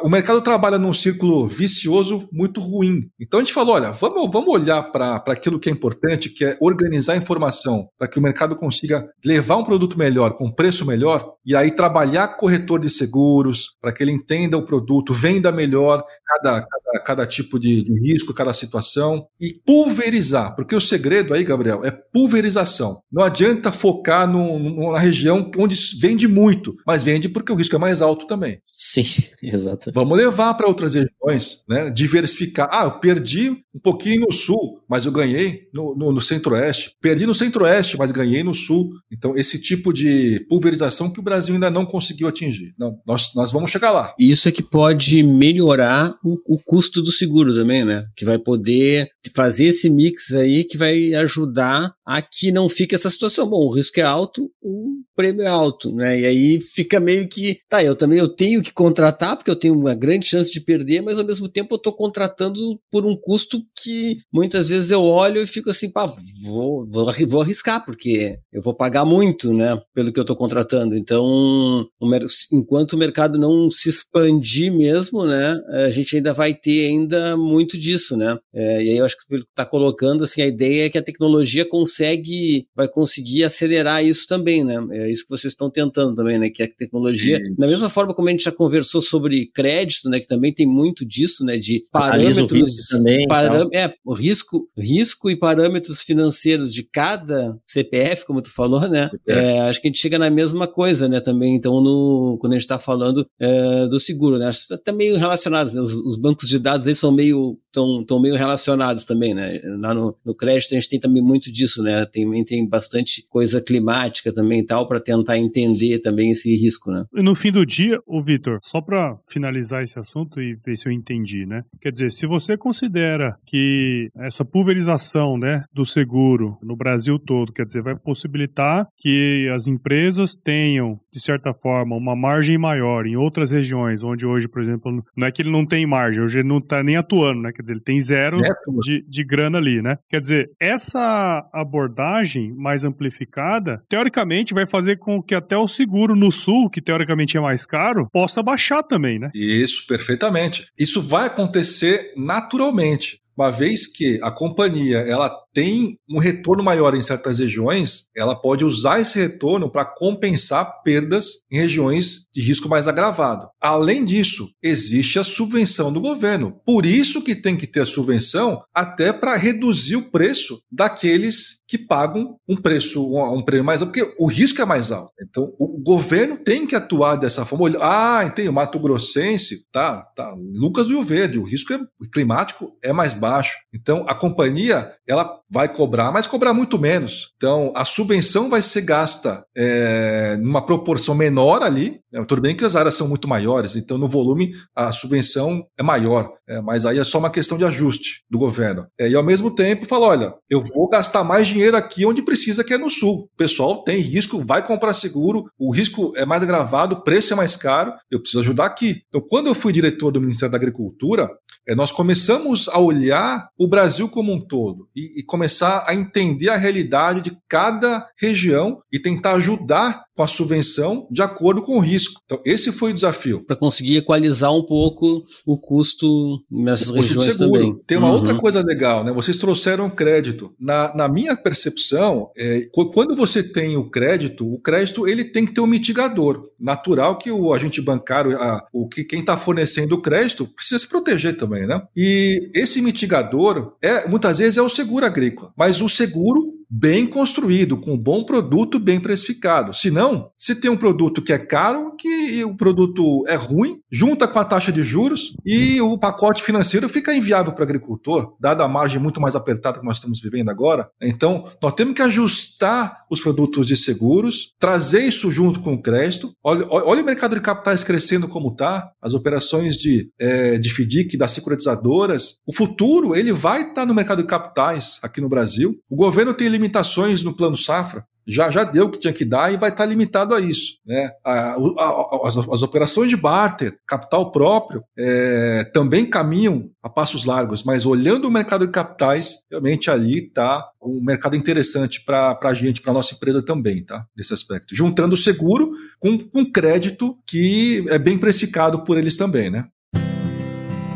[0.02, 3.10] o mercado trabalha num círculo vicioso muito ruim.
[3.18, 6.56] Então a gente falou: olha, vamos, vamos olhar para aquilo que é importante, que é
[6.60, 11.34] organizar a informação, para que o mercado consiga levar um produto melhor, com preço melhor,
[11.46, 16.66] e aí trabalhar corretor de seguros, para que ele entenda o produto, venda melhor cada,
[16.66, 21.84] cada, cada tipo de, de risco, cada situação, e pulverizar, porque o segredo aí, Gabriel,
[21.84, 23.00] é pulverização.
[23.10, 27.78] Não adianta focar no, na região onde vende muito, mas vende porque o risco é
[27.78, 28.60] mais alto também.
[28.90, 29.04] Sim,
[29.42, 29.92] exato.
[29.94, 31.90] Vamos levar para outras regiões, né?
[31.90, 32.68] Diversificar.
[32.72, 36.96] Ah, eu perdi um pouquinho no sul, mas eu ganhei no, no, no centro-oeste.
[37.00, 38.90] Perdi no centro-oeste, mas ganhei no sul.
[39.10, 42.74] Então, esse tipo de pulverização que o Brasil ainda não conseguiu atingir.
[42.78, 44.14] Não, nós, nós vamos chegar lá.
[44.18, 48.04] Isso é que pode melhorar o, o custo do seguro também, né?
[48.16, 53.10] Que vai poder fazer esse mix aí que vai ajudar a que não fique essa
[53.10, 53.48] situação.
[53.48, 56.18] Bom, o risco é alto, o prêmio é alto, né?
[56.18, 59.78] E aí fica meio que, tá, eu também eu tenho que contratar porque eu tenho
[59.78, 62.58] uma grande chance de perder, mas ao mesmo tempo eu estou contratando
[62.90, 66.06] por um custo que muitas vezes eu olho e fico assim, pá,
[66.44, 70.96] vou, vou, vou arriscar, porque eu vou pagar muito, né, pelo que eu estou contratando.
[70.96, 72.18] Então, o,
[72.52, 77.78] enquanto o mercado não se expandir mesmo, né, a gente ainda vai ter ainda muito
[77.78, 78.36] disso, né.
[78.54, 81.64] É, e aí eu acho que está colocando, assim, a ideia é que a tecnologia
[81.64, 84.76] consegue, vai conseguir acelerar isso também, né.
[84.90, 87.54] É isso que vocês estão tentando também, né, que a tecnologia, isso.
[87.56, 91.06] da mesma forma como a gente já conversou sobre crédito, né, que também tem muito
[91.06, 97.56] disso, né, de parâmetros também, param, é, o risco, risco e parâmetros financeiros de cada
[97.66, 99.10] CPF, como tu falou, né?
[99.26, 102.56] É, acho que a gente chega na mesma coisa, né, também, então, no, quando a
[102.56, 104.46] gente está falando é, do seguro, né?
[104.46, 105.80] Acho que tá meio relacionados, né?
[105.80, 109.60] os, os, bancos de dados aí são meio, tão, tão meio relacionados também, né?
[109.78, 112.04] Lá no, no crédito a gente tem também muito disso, né?
[112.06, 117.04] Tem, tem bastante coisa climática também e tal, para tentar entender também esse risco, né?
[117.12, 120.92] No fim do dia, o Vitor, só para finalizar esse assunto e ver se eu
[120.92, 121.62] entendi, né?
[121.80, 127.64] Quer dizer, se você considera que essa pulverização, né, do seguro no Brasil todo, quer
[127.64, 133.50] dizer, vai possibilitar que as empresas tenham, de certa forma, uma margem maior em outras
[133.50, 136.58] regiões, onde hoje, por exemplo, não é que ele não tem margem, hoje ele não
[136.58, 137.52] está nem atuando, né?
[137.60, 138.38] Quer dizer, ele tem zero
[138.80, 139.98] de, de grana ali, né?
[140.08, 146.32] Quer dizer, essa abordagem mais amplificada, teoricamente, vai fazer com que até o seguro no
[146.32, 149.30] sul, que teoricamente é mais caro, possa baixar também, né?
[149.34, 150.66] Isso, perfeitamente.
[150.78, 157.02] Isso vai acontecer naturalmente uma vez que a companhia ela tem um retorno maior em
[157.02, 162.86] certas regiões, ela pode usar esse retorno para compensar perdas em regiões de risco mais
[162.88, 163.48] agravado.
[163.60, 166.60] Além disso, existe a subvenção do governo.
[166.64, 171.78] Por isso que tem que ter a subvenção até para reduzir o preço daqueles que
[171.78, 175.12] pagam um preço, um prêmio mais alto, porque o risco é mais alto.
[175.22, 177.70] Então, o governo tem que atuar dessa forma.
[177.80, 181.78] Ah, entendi, o Mato Grossense, tá, tá, Lucas Rio Verde, o risco é,
[182.12, 183.56] climático é mais baixo.
[183.72, 187.32] Então, a companhia, ela vai cobrar, mas cobrar muito menos.
[187.36, 191.98] Então, a subvenção vai ser gasta é, numa proporção menor ali.
[192.12, 192.24] Né?
[192.24, 196.32] Tudo bem que as áreas são muito maiores, então no volume a subvenção é maior,
[196.48, 198.86] é, mas aí é só uma questão de ajuste do governo.
[198.98, 202.62] É, e ao mesmo tempo fala: olha, eu vou gastar mais dinheiro aqui onde precisa,
[202.62, 203.28] que é no sul.
[203.32, 207.36] O pessoal tem risco, vai comprar seguro, o risco é mais agravado, o preço é
[207.36, 209.02] mais caro, eu preciso ajudar aqui.
[209.08, 211.28] Então, quando eu fui diretor do Ministério da Agricultura,
[211.70, 216.48] é, nós começamos a olhar o Brasil como um todo e, e começar a entender
[216.48, 221.80] a realidade de cada região e tentar ajudar com a subvenção de acordo com o
[221.80, 222.20] risco.
[222.24, 223.42] Então, esse foi o desafio.
[223.46, 227.74] Para conseguir equalizar um pouco o custo nessas o custo regiões também.
[227.86, 228.14] Tem uma uhum.
[228.14, 229.12] outra coisa legal, né?
[229.12, 230.52] Vocês trouxeram crédito.
[230.60, 235.54] Na, na minha percepção, é, quando você tem o crédito, o crédito ele tem que
[235.54, 236.50] ter um mitigador.
[236.60, 240.88] Natural que o agente bancário, a, o que quem está fornecendo o crédito, precisa se
[240.88, 241.82] proteger também, né?
[241.96, 247.76] E esse mitigador é muitas vezes é o seguro agrícola, mas o seguro bem construído,
[247.76, 249.74] com um bom produto bem precificado.
[249.74, 254.28] Se não, se tem um produto que é caro, que o produto é ruim, junta
[254.28, 258.64] com a taxa de juros e o pacote financeiro fica inviável para o agricultor, dada
[258.64, 260.88] a margem muito mais apertada que nós estamos vivendo agora.
[261.02, 266.32] Então, nós temos que ajustar os produtos de seguros, trazer isso junto com o crédito.
[266.44, 271.16] Olha, olha o mercado de capitais crescendo como está, as operações de, é, de FDIC,
[271.16, 272.38] das securitizadoras.
[272.46, 275.76] O futuro ele vai estar tá no mercado de capitais aqui no Brasil.
[275.88, 278.04] O governo tem limitações no plano safra.
[278.28, 280.74] Já, já deu o que tinha que dar e vai estar limitado a isso.
[280.86, 281.10] Né?
[281.24, 287.64] A, a, as, as, operações de barter, capital próprio, é, também caminham a passos largos,
[287.64, 292.82] mas olhando o mercado de capitais, realmente ali está um mercado interessante para a gente,
[292.82, 294.04] para a nossa empresa também, tá?
[294.16, 294.76] Nesse aspecto.
[294.76, 299.66] Juntando o seguro com, com crédito que é bem precificado por eles também, né?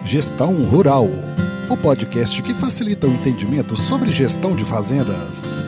[0.05, 1.09] Gestão Rural
[1.69, 5.65] o podcast que facilita o entendimento sobre gestão de fazendas.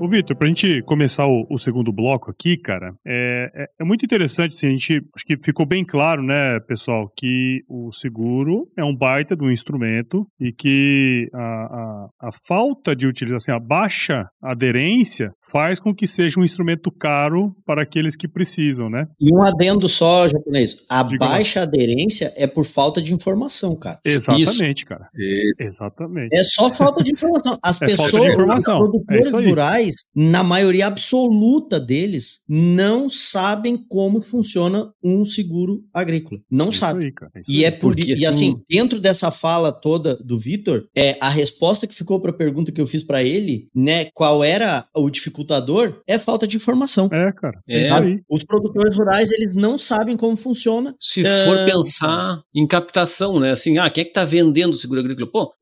[0.00, 4.04] Ô, Vitor, pra gente começar o, o, segundo bloco aqui, cara, é, é, é, muito
[4.04, 8.84] interessante, assim, a gente, acho que ficou bem claro, né, pessoal, que o seguro é
[8.84, 14.28] um baita de um instrumento e que a, a, a falta de utilização, a baixa
[14.40, 19.06] aderência faz com que seja um instrumento caro para aqueles que precisam, né?
[19.20, 21.68] E um adendo só, japonês, a Diga baixa mais.
[21.68, 23.98] aderência é por falta de informação, cara.
[24.04, 24.86] Exatamente, Isso.
[24.86, 25.08] cara.
[25.16, 25.54] E...
[25.58, 26.28] Exatamente.
[26.32, 27.58] É só falta de informação.
[27.60, 28.74] As é pessoas, informação.
[28.74, 36.40] os produtores é na maioria absoluta deles, não sabem como funciona um seguro agrícola.
[36.50, 37.12] Não sabe.
[37.34, 41.16] Aí, e é por Porque, e assim, assim, dentro dessa fala toda do Vitor, é
[41.20, 44.86] a resposta que ficou para a pergunta que eu fiz para ele, né, qual era
[44.94, 47.08] o dificultador, é falta de informação.
[47.12, 47.60] É, cara.
[47.68, 47.84] É.
[48.28, 50.94] Os produtores rurais, eles não sabem como funciona.
[51.00, 55.00] Se for uh, pensar em captação, né, assim, ah, quem é que tá vendendo seguro
[55.00, 55.30] agrícola?
[55.30, 55.52] Pô,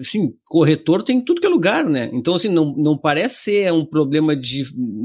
[0.00, 2.10] assim, corretor tem tudo que é lugar, né?
[2.12, 4.64] Então, assim, não, não parece ser um problema de,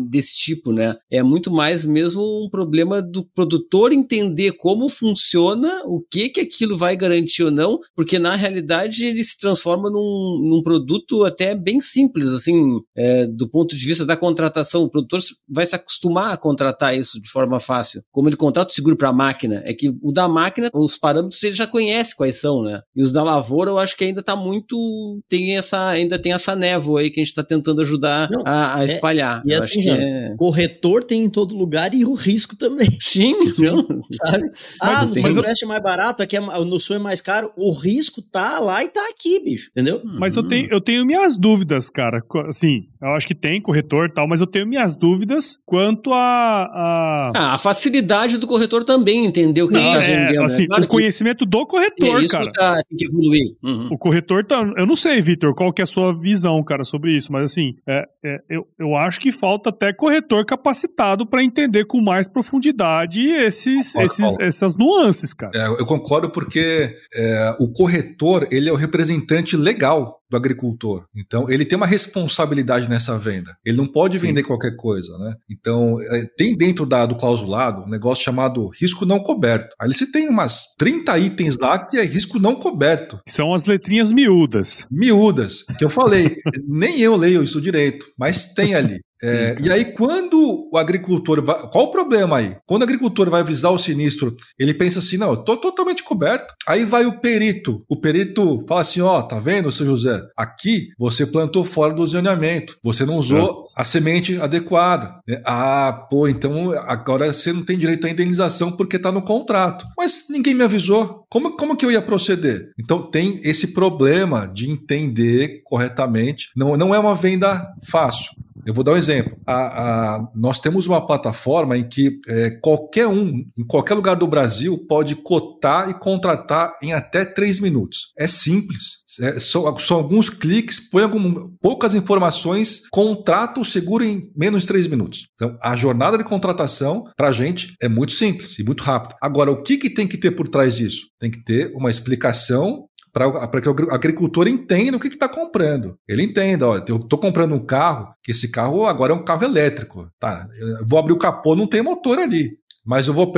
[0.10, 0.96] desse tipo, né?
[1.10, 6.78] É muito mais mesmo um problema do produtor entender como funciona, o que que aquilo
[6.78, 11.82] vai garantir ou não, porque na realidade ele se transforma num, num produto até bem
[11.82, 14.84] simples, assim, é, do ponto de vista da contratação.
[14.84, 18.02] O produtor vai se acostumar a contratar isso de forma fácil.
[18.12, 21.44] Como ele contrata o seguro para a máquina, é que o da máquina, os parâmetros
[21.44, 22.82] ele já conhece quais são, né?
[22.96, 26.56] E os da lavoura eu acho que ainda está muito tem essa ainda tem essa
[26.56, 29.44] névoa aí que a gente está tentando ajudar não, a, a, é, espalhar.
[29.46, 30.36] É, e assim, gente, é...
[30.36, 32.90] corretor tem em todo lugar e o risco também.
[33.00, 34.04] Sim, não.
[34.12, 34.52] sabe?
[34.82, 37.52] Ah, no centro-oeste é mais barato, aqui é, no sul é mais caro.
[37.56, 40.02] O risco tá lá e tá aqui, bicho, entendeu?
[40.04, 42.24] Mas eu tenho, eu tenho minhas dúvidas, cara.
[42.48, 46.22] Assim, eu acho que tem corretor e tal, mas eu tenho minhas dúvidas quanto a.
[46.22, 50.40] A, ah, a facilidade do corretor também entender o que não, ele tá é, vendendo.
[50.40, 50.46] Né?
[50.46, 50.92] Assim, claro o que...
[50.94, 52.52] conhecimento do corretor, é, isso cara.
[52.52, 53.56] Tá, tem que evoluir.
[53.64, 53.88] Uhum.
[53.92, 54.62] O corretor tá.
[54.78, 57.76] Eu não sei, Vitor, qual que é a sua visão, cara, sobre isso, mas assim,
[57.88, 63.22] é, é, eu, eu acho que falta até corretor capacitado para entender com mais profundidade
[63.22, 65.52] esses, esses, essas nuances, cara.
[65.56, 71.06] É, eu concordo porque é, o corretor ele é o representante legal do agricultor.
[71.14, 73.54] Então, ele tem uma responsabilidade nessa venda.
[73.66, 74.28] Ele não pode Sim.
[74.28, 75.36] vender qualquer coisa, né?
[75.50, 79.76] Então, é, tem dentro da, do clausulado um negócio chamado risco não coberto.
[79.80, 83.20] Aí você tem umas 30 itens lá que é risco não coberto.
[83.28, 84.88] São as letrinhas miúdas.
[84.90, 86.34] Miúdas, que eu falei.
[86.66, 89.02] nem eu leio isso direito, mas tem ali.
[89.24, 91.60] É, e aí, quando o agricultor vai.
[91.72, 92.56] Qual o problema aí?
[92.66, 96.54] Quando o agricultor vai avisar o sinistro, ele pensa assim: não, eu tô totalmente coberto.
[96.68, 97.84] Aí vai o perito.
[97.88, 100.22] O perito fala assim: ó, tá vendo, seu José?
[100.36, 102.78] Aqui você plantou fora do zoneamento.
[102.84, 105.20] Você não usou a semente adequada.
[105.30, 109.86] É, ah, pô, então agora você não tem direito à indenização porque tá no contrato.
[109.98, 111.26] Mas ninguém me avisou.
[111.30, 112.72] Como, como que eu ia proceder?
[112.80, 116.50] Então tem esse problema de entender corretamente.
[116.56, 118.32] Não, não é uma venda fácil.
[118.66, 119.38] Eu vou dar um exemplo.
[119.46, 124.28] A, a, nós temos uma plataforma em que é, qualquer um, em qualquer lugar do
[124.28, 128.14] Brasil, pode cotar e contratar em até três minutos.
[128.18, 129.02] É simples.
[129.20, 134.68] É, são, são, alguns cliques, põe algum, poucas informações, contrata o seguro em menos de
[134.68, 135.28] três minutos.
[135.34, 139.16] Então, a jornada de contratação, para a gente, é muito simples e muito rápido.
[139.22, 141.08] Agora, o que, que tem que ter por trás disso?
[141.20, 145.98] Tem que ter uma explicação para que o agricultor entenda o que está comprando.
[146.08, 149.44] Ele entenda, ó, eu estou comprando um carro, que esse carro agora é um carro
[149.44, 150.10] elétrico.
[150.20, 153.32] Tá, eu vou abrir o capô, não tem motor ali mas eu vou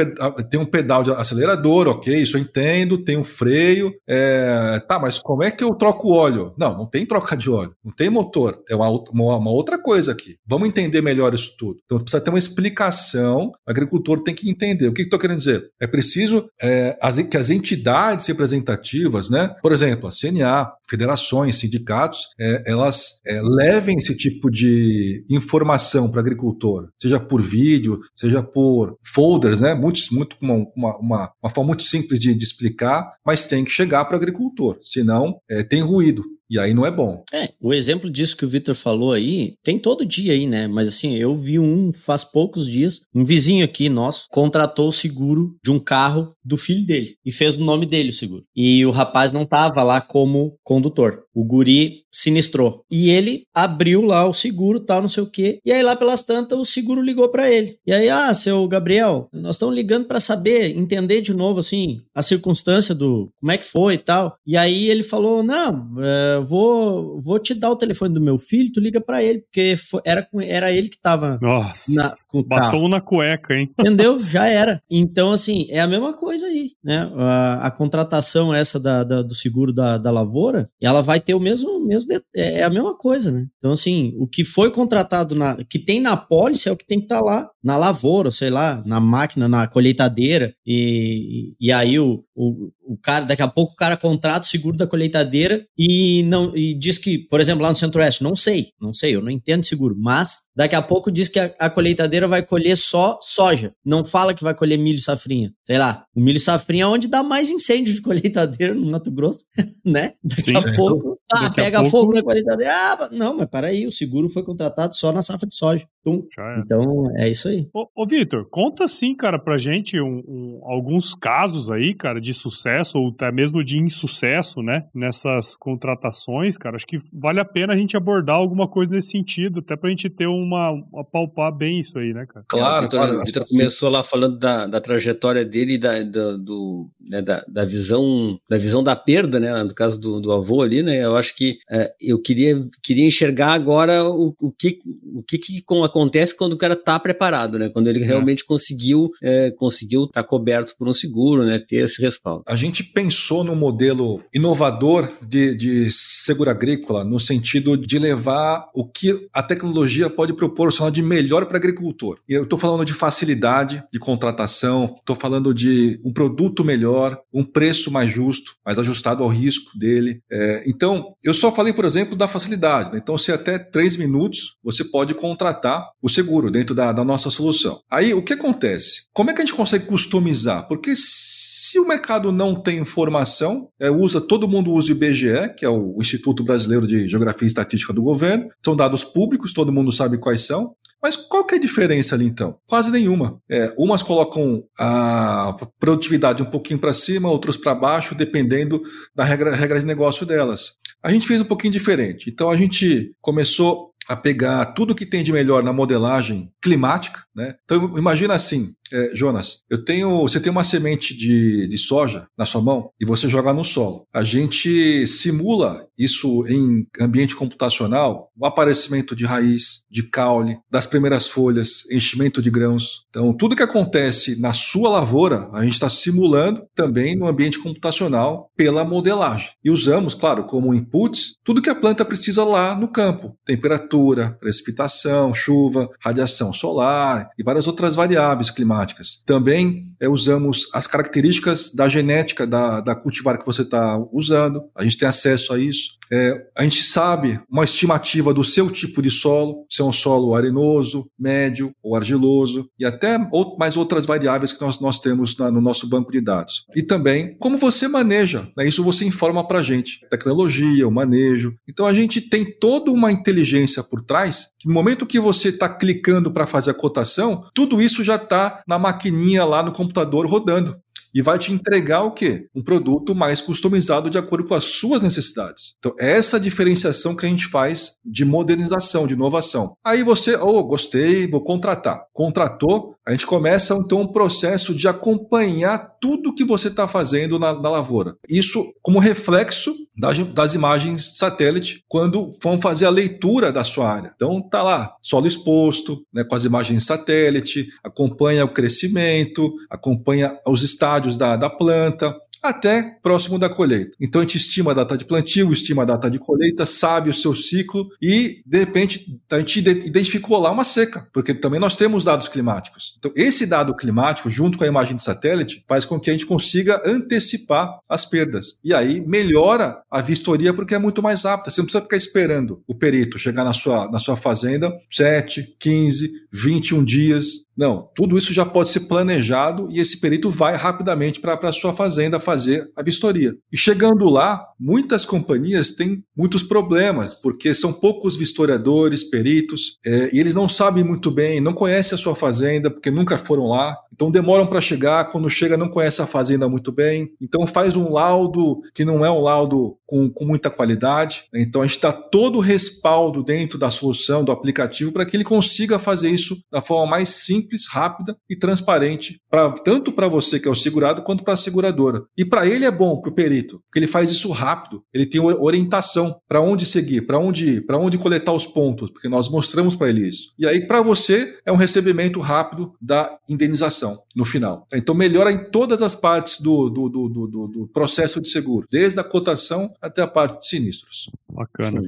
[0.49, 5.19] ter um pedal de acelerador, ok, isso eu entendo, tem um freio, é, tá, mas
[5.19, 6.53] como é que eu troco o óleo?
[6.57, 10.37] Não, não tem troca de óleo, não tem motor, é uma, uma, outra coisa aqui.
[10.47, 11.79] Vamos entender melhor isso tudo.
[11.85, 14.87] Então precisa ter uma explicação, o agricultor tem que entender.
[14.87, 15.69] O que estou que querendo dizer?
[15.81, 22.27] É preciso é, as, que as entidades representativas, né, por exemplo, a CNA, federações, sindicatos,
[22.39, 28.43] é, elas é, levem esse tipo de informação para o agricultor, seja por vídeo, seja
[28.43, 28.97] por
[29.33, 29.73] folders, né?
[29.73, 34.05] Muito, muito uma, uma, uma, forma muito simples de, de explicar, mas tem que chegar
[34.05, 36.23] para o agricultor, senão é, tem ruído.
[36.49, 37.23] E aí não é bom.
[37.33, 40.67] É, o exemplo disso que o Victor falou aí, tem todo dia aí, né?
[40.67, 45.55] Mas assim, eu vi um faz poucos dias, um vizinho aqui nosso contratou o seguro
[45.63, 48.43] de um carro do filho dele e fez o nome dele o seguro.
[48.55, 51.23] E o rapaz não tava lá como condutor.
[51.33, 52.85] O guri sinistrou.
[52.91, 55.59] E ele abriu lá o seguro, tal, não sei o quê.
[55.65, 57.77] E aí lá pelas tantas o seguro ligou para ele.
[57.85, 62.21] E aí, ah, seu Gabriel, nós estamos ligando para saber, entender de novo assim a
[62.21, 64.37] circunstância do como é que foi e tal.
[64.45, 68.71] E aí ele falou: "Não, é, vou, vou te dar o telefone do meu filho,
[68.71, 72.43] tu liga para ele, porque foi, era, era ele que tava Nossa, na, com o
[72.43, 72.87] batom carro.
[72.87, 73.69] na cueca, hein?
[73.79, 74.19] Entendeu?
[74.25, 74.81] Já era.
[74.89, 77.11] Então, assim, é a mesma coisa aí, né?
[77.15, 81.39] A, a contratação essa da, da, do seguro da, da lavoura, ela vai ter o
[81.39, 83.45] mesmo, mesmo é, é a mesma coisa, né?
[83.57, 86.99] Então, assim, o que foi contratado, na, que tem na pólice é o que tem
[86.99, 91.97] que estar tá lá na lavoura, sei lá, na máquina, na colheitadeira, e, e aí
[91.99, 96.23] o, o, o cara, daqui a pouco o cara contrata o seguro da colheitadeira e
[96.23, 99.31] não e diz que, por exemplo, lá no Centro-Oeste, não sei, não sei, eu não
[99.31, 103.73] entendo seguro, mas daqui a pouco diz que a, a, colheitadeira vai colher só soja,
[103.85, 106.87] não fala que vai colher milho e safrinha, sei lá, o milho e safrinha é
[106.87, 109.45] onde dá mais incêndio de colheitadeira no Mato Grosso,
[109.85, 110.13] né?
[110.23, 111.91] Daqui sim, a pouco Ah, pega pouco...
[111.91, 112.63] fogo na qualidade.
[112.65, 115.85] Ah, não, mas para aí, o seguro foi contratado só na safra de soja.
[116.05, 116.59] Então, é.
[116.59, 117.67] então é isso aí.
[117.73, 122.33] Ô, ô Vitor, conta assim, cara, pra gente um, um, alguns casos aí, cara, de
[122.33, 126.75] sucesso ou até mesmo de insucesso, né, nessas contratações, cara.
[126.75, 130.09] Acho que vale a pena a gente abordar alguma coisa nesse sentido, até pra gente
[130.09, 132.45] ter uma, uma palpar bem isso aí, né, cara?
[132.49, 133.21] Claro, claro.
[133.21, 137.43] O Vitor começou lá falando da, da trajetória dele e da, da, do, né, da,
[137.47, 141.15] da, visão da visão da perda, né, no caso do, do avô ali, né, eu
[141.15, 144.79] acho que é, eu queria, queria enxergar agora o, o que
[145.13, 147.69] o que, que acontece quando o cara tá preparado, né?
[147.69, 148.05] Quando ele é.
[148.05, 151.59] realmente conseguiu é, conseguiu estar tá coberto por um seguro, né?
[151.59, 152.43] Ter esse respaldo.
[152.47, 158.85] A gente pensou no modelo inovador de, de seguro agrícola no sentido de levar o
[158.85, 162.19] que a tecnologia pode proporcionar de melhor para o agricultor.
[162.27, 167.43] E eu estou falando de facilidade de contratação, estou falando de um produto melhor, um
[167.43, 170.21] preço mais justo, mais ajustado ao risco dele.
[170.31, 172.91] É, então, eu só falei, por exemplo, da facilidade.
[172.91, 172.99] Né?
[173.01, 177.79] Então, se até três minutos você pode contratar o seguro dentro da, da nossa solução.
[177.89, 179.07] Aí o que acontece?
[179.13, 180.67] Como é que a gente consegue customizar?
[180.67, 185.65] Porque se o mercado não tem informação, é, usa todo mundo usa o IBGE, que
[185.65, 188.49] é o Instituto Brasileiro de Geografia e Estatística do Governo.
[188.63, 190.75] São dados públicos, todo mundo sabe quais são.
[191.03, 192.57] Mas qual que é a diferença ali então?
[192.65, 193.37] Quase nenhuma.
[193.51, 198.81] É, umas colocam a produtividade um pouquinho para cima, outros para baixo, dependendo
[199.13, 200.77] da regra, regra de negócio delas.
[201.03, 202.29] A gente fez um pouquinho diferente.
[202.29, 207.55] Então a gente começou a pegar tudo que tem de melhor na modelagem climática, né?
[207.63, 212.45] Então imagina assim, é, Jonas, eu tenho, você tem uma semente de, de soja na
[212.45, 214.05] sua mão e você joga no solo.
[214.13, 221.27] A gente simula isso em ambiente computacional, o aparecimento de raiz, de caule, das primeiras
[221.27, 223.05] folhas, enchimento de grãos.
[223.09, 228.49] Então tudo que acontece na sua lavoura, a gente está simulando também no ambiente computacional
[228.55, 229.49] pela modelagem.
[229.63, 235.33] E usamos, claro, como inputs tudo que a planta precisa lá no campo: temperatura, precipitação,
[235.33, 239.23] chuva, radiação solar e várias outras variáveis climáticas.
[239.25, 244.83] Também é, usamos as características da genética da, da cultivar que você está usando, a
[244.83, 245.82] gente tem acesso a isso.
[246.11, 250.35] É, a gente sabe uma estimativa do seu tipo de solo, se é um solo
[250.35, 253.17] arenoso, médio ou argiloso, e até
[253.57, 256.65] mais outras variáveis que nós, nós temos na, no nosso banco de dados.
[256.75, 258.67] E também como você maneja, né?
[258.67, 261.55] isso você informa para a gente, tecnologia, o manejo.
[261.67, 265.67] Então a gente tem toda uma inteligência por trás, que no momento que você está
[265.67, 270.82] clicando para fazer a cotação, tudo isso já está na maquininha lá no computador rodando
[271.13, 272.47] e vai te entregar o quê?
[272.55, 275.75] Um produto mais customizado de acordo com as suas necessidades.
[275.77, 279.75] Então, é essa diferenciação que a gente faz de modernização, de inovação.
[279.85, 282.05] Aí você, oh, gostei, vou contratar.
[282.13, 287.53] Contratou, a gente começa então um processo de acompanhar tudo que você está fazendo na,
[287.53, 288.17] na, lavoura.
[288.27, 294.11] Isso como reflexo das, das, imagens satélite quando vão fazer a leitura da sua área.
[294.13, 300.61] Então tá lá, solo exposto, né, com as imagens satélite, acompanha o crescimento, acompanha os
[300.61, 302.13] estádios da, da planta,
[302.43, 303.95] até próximo da colheita.
[303.99, 307.13] Então a gente estima a data de plantio, estima a data de colheita, sabe o
[307.13, 312.03] seu ciclo e, de repente, a gente identificou lá uma seca, porque também nós temos
[312.03, 312.95] dados climáticos.
[312.99, 316.25] Então, esse dado climático, junto com a imagem de satélite, faz com que a gente
[316.25, 318.59] consiga antecipar as perdas.
[318.63, 321.49] E aí melhora a vistoria porque é muito mais rápida.
[321.49, 326.09] Você não precisa ficar esperando o perito chegar na sua, na sua fazenda 7, 15,
[326.31, 327.45] 21 dias.
[327.55, 331.73] Não, tudo isso já pode ser planejado e esse perito vai rapidamente para a sua
[331.73, 332.32] fazenda fazer
[332.75, 333.35] a vistoria.
[333.51, 340.19] E chegando lá, muitas companhias têm muitos problemas, porque são poucos vistoriadores, peritos, é, e
[340.19, 344.09] eles não sabem muito bem, não conhecem a sua fazenda, porque nunca foram lá, então
[344.09, 348.61] demoram para chegar, quando chega não conhece a fazenda muito bem, então faz um laudo
[348.73, 352.41] que não é um laudo com, com muita qualidade, então a gente dá todo o
[352.41, 357.09] respaldo dentro da solução, do aplicativo, para que ele consiga fazer isso da forma mais
[357.09, 361.37] simples, rápida e transparente, pra, tanto para você que é o segurado, quanto para a
[361.37, 362.03] seguradora.
[362.17, 365.21] E para ele é bom, para o perito, porque ele faz isso rápido, ele tem
[365.21, 369.75] orientação para onde seguir, para onde ir, para onde coletar os pontos, porque nós mostramos
[369.75, 370.33] para ele isso.
[370.37, 374.67] E aí, para você, é um recebimento rápido da indenização no final.
[374.73, 378.99] Então, melhora em todas as partes do, do, do, do, do processo de seguro, desde
[378.99, 381.09] a cotação até a parte de sinistros.
[381.29, 381.81] Bacana.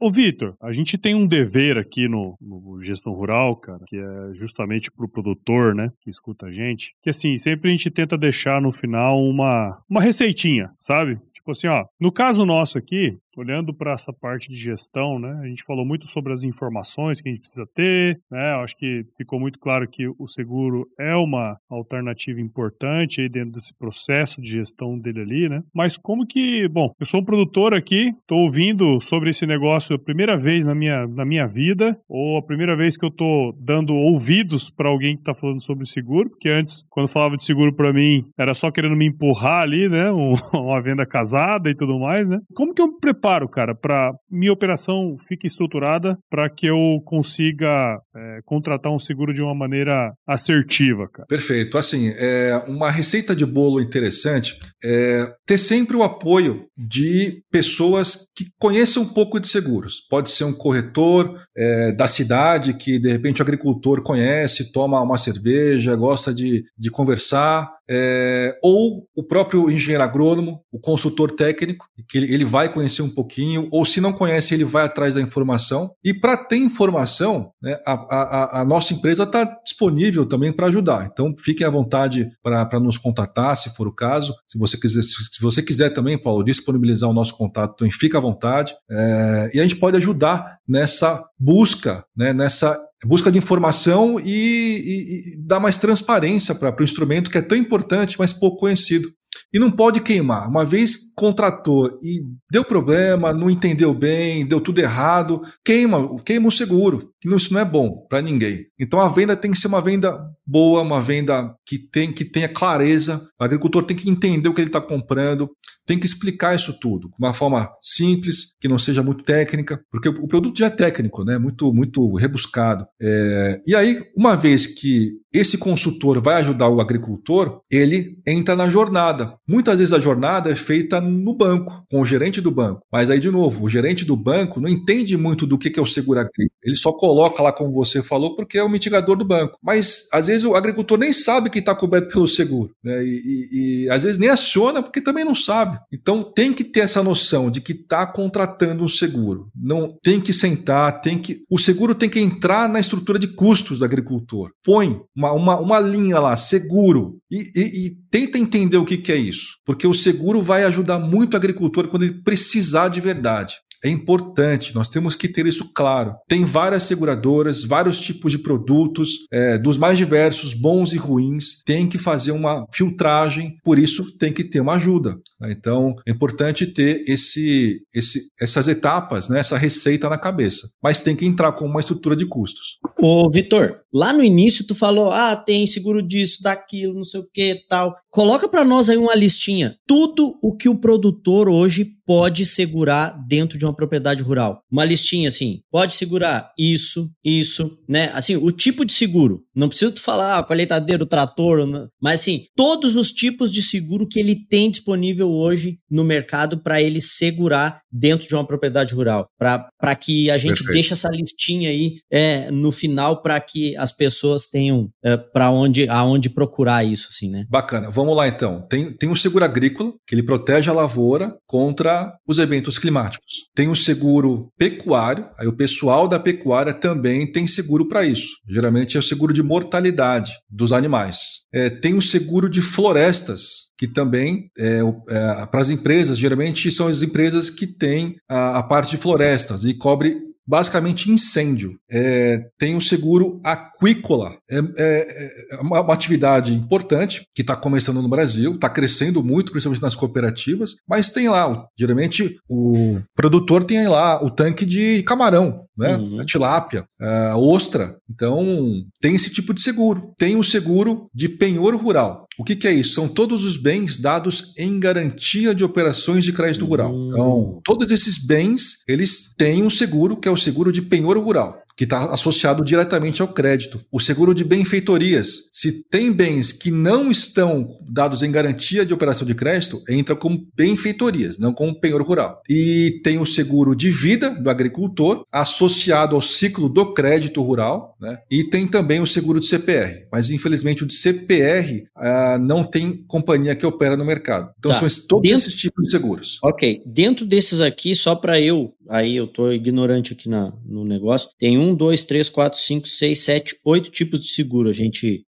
[0.00, 4.34] Ô, Vitor, a gente tem um dever aqui no, no Gestão Rural, cara, que é
[4.34, 8.60] justamente pro produtor, né, que escuta a gente, que assim, sempre a gente tenta deixar
[8.60, 11.20] no final uma, uma receitinha, sabe?
[11.32, 15.40] Tipo assim, ó, no caso nosso aqui, olhando para essa parte de gestão, né?
[15.42, 18.54] A gente falou muito sobre as informações que a gente precisa ter, né?
[18.62, 23.74] Acho que ficou muito claro que o seguro é uma alternativa importante aí dentro desse
[23.76, 25.62] processo de gestão dele ali, né?
[25.74, 29.98] Mas como que, bom, eu sou um produtor aqui, estou ouvindo sobre esse negócio a
[29.98, 33.94] primeira vez na minha, na minha vida, ou a primeira vez que eu estou dando
[33.94, 37.92] ouvidos para alguém que está falando sobre seguro, porque antes, quando falava de seguro para
[37.92, 40.10] mim, era só querendo me empurrar ali, né?
[40.10, 42.38] Um, uma venda casada e tudo mais, né?
[42.54, 47.98] Como que eu me preparo, cara, para minha operação fique estruturada para que eu consiga
[48.14, 51.26] é, contratar um seguro de uma maneira assertiva, cara?
[51.26, 51.78] Perfeito.
[51.78, 58.46] Assim, é uma receita de bolo interessante é ter sempre o apoio de pessoas que
[58.58, 60.06] conheçam um pouco de seguros.
[60.08, 65.18] Pode ser um corretor é, da cidade que de repente o agricultor conhece, toma uma
[65.18, 72.18] cerveja, gosta de, de conversar é, ou o próprio engenheiro agrônomo, o consultor técnico, que
[72.18, 75.90] ele, ele vai conhecer um pouquinho, ou se não conhece, ele vai atrás da informação.
[76.04, 81.08] E para ter informação, né, a, a, a, nossa empresa está disponível também para ajudar.
[81.10, 84.34] Então, fiquem à vontade para nos contatar, se for o caso.
[84.46, 88.20] Se você quiser, se você quiser também, Paulo, disponibilizar o nosso contato, também fica à
[88.20, 88.74] vontade.
[88.90, 95.34] É, e a gente pode ajudar nessa busca, né, nessa busca de informação e, e,
[95.34, 99.08] e dar mais transparência para o instrumento que é tão importante, mas pouco conhecido.
[99.56, 100.50] E não pode queimar.
[100.50, 106.52] Uma vez contratou e deu problema, não entendeu bem, deu tudo errado, queima, queima o
[106.52, 107.10] seguro.
[107.24, 108.66] Isso não é bom para ninguém.
[108.78, 110.14] Então a venda tem que ser uma venda
[110.46, 113.26] boa, uma venda que, tem, que tenha clareza.
[113.40, 115.50] O agricultor tem que entender o que ele está comprando,
[115.86, 120.08] tem que explicar isso tudo de uma forma simples, que não seja muito técnica, porque
[120.08, 121.38] o produto já é técnico, né?
[121.38, 122.86] muito, muito rebuscado.
[123.00, 128.66] É, e aí, uma vez que esse consultor vai ajudar o agricultor, ele entra na
[128.66, 129.34] jornada.
[129.48, 132.80] Muitas vezes a jornada é feita no banco, com o gerente do banco.
[132.92, 135.86] Mas aí, de novo, o gerente do banco não entende muito do que é o
[135.86, 136.50] seguro agrícola.
[136.64, 139.56] Ele só coloca lá, como você falou, porque é o mitigador do banco.
[139.62, 142.70] Mas às vezes o agricultor nem sabe que está coberto pelo seguro.
[142.82, 143.04] Né?
[143.04, 143.20] E,
[143.52, 145.78] e, e às vezes nem aciona porque também não sabe.
[145.92, 149.48] Então tem que ter essa noção de que está contratando um seguro.
[149.54, 151.38] Não tem que sentar, tem que.
[151.48, 154.50] O seguro tem que entrar na estrutura de custos do agricultor.
[154.64, 159.16] Põe uma uma, uma, linha lá, seguro, e, e tenta entender o que, que é
[159.16, 163.56] isso, porque o seguro vai ajudar muito o agricultor quando ele precisar de verdade.
[163.84, 166.14] É importante, nós temos que ter isso claro.
[166.28, 171.62] Tem várias seguradoras, vários tipos de produtos, é, dos mais diversos, bons e ruins.
[171.64, 175.16] Tem que fazer uma filtragem, por isso tem que ter uma ajuda.
[175.40, 175.52] Né?
[175.52, 180.68] Então é importante ter esse, esse, essas etapas, né, essa receita na cabeça.
[180.82, 182.78] Mas tem que entrar com uma estrutura de custos.
[183.00, 187.28] Ô, Vitor, lá no início tu falou, ah, tem seguro disso, daquilo, não sei o
[187.32, 187.94] que tal.
[188.10, 189.76] Coloca para nós aí uma listinha.
[189.86, 194.62] Tudo o que o produtor hoje pode segurar dentro de uma propriedade rural.
[194.70, 198.10] Uma listinha assim, pode segurar isso, isso, né?
[198.14, 199.42] Assim, o tipo de seguro.
[199.54, 201.66] Não precisa tu falar ah, colheitadeira, o trator,
[202.00, 206.80] mas assim, todos os tipos de seguro que ele tem disponível hoje no mercado para
[206.80, 209.26] ele segurar dentro de uma propriedade rural.
[209.38, 210.72] Para que a gente Perfeito.
[210.72, 215.88] deixe essa listinha aí é, no final para que as pessoas tenham é, para onde
[215.88, 217.46] aonde procurar isso, assim, né?
[217.48, 217.90] Bacana.
[217.90, 218.66] Vamos lá então.
[218.68, 221.95] Tem, tem um seguro agrícola que ele protege a lavoura contra
[222.26, 223.48] os eventos climáticos.
[223.54, 228.38] Tem o seguro pecuário, aí o pessoal da pecuária também tem seguro para isso.
[228.48, 231.44] Geralmente é o seguro de mortalidade dos animais.
[231.52, 236.88] É, tem o seguro de florestas, que também é, é, para as empresas, geralmente são
[236.88, 240.16] as empresas que têm a, a parte de florestas e cobre
[240.46, 241.76] basicamente incêndio.
[241.90, 244.36] É, tem o seguro aquícola.
[244.48, 249.50] É, é, é uma, uma, atividade importante que está começando no Brasil, está crescendo muito,
[249.50, 255.66] principalmente nas cooperativas, mas tem lá, geralmente o produtor tem lá o tanque de camarão,
[255.76, 255.96] né?
[255.96, 256.20] Uhum.
[256.20, 257.96] A tilápia, a ostra.
[258.08, 260.14] Então, tem esse tipo de seguro.
[260.16, 262.25] Tem o seguro de penhor rural.
[262.38, 262.94] O que, que, é isso?
[262.94, 266.92] São todos os bens dados em garantia de operações de crédito rural.
[267.06, 271.65] Então, todos esses bens, eles têm um seguro que é o seguro de penhor rural
[271.76, 273.80] que está associado diretamente ao crédito.
[273.92, 279.26] O seguro de benfeitorias, se tem bens que não estão dados em garantia de operação
[279.26, 282.40] de crédito, entra como benfeitorias, não como penhor rural.
[282.48, 288.18] E tem o seguro de vida do agricultor, associado ao ciclo do crédito rural, né?
[288.30, 290.06] e tem também o seguro de CPR.
[290.10, 294.50] Mas infelizmente o de CPR ah, não tem companhia que opera no mercado.
[294.58, 294.78] Então tá.
[294.78, 295.46] são todos Dentro...
[295.46, 296.38] esses tipos de seguros.
[296.42, 296.82] Ok.
[296.86, 301.30] Dentro desses aqui, só para eu aí eu tô ignorante aqui na, no negócio.
[301.38, 305.24] Tem um, dois, três, quatro, cinco, seis, sete, oito tipos de seguro a gente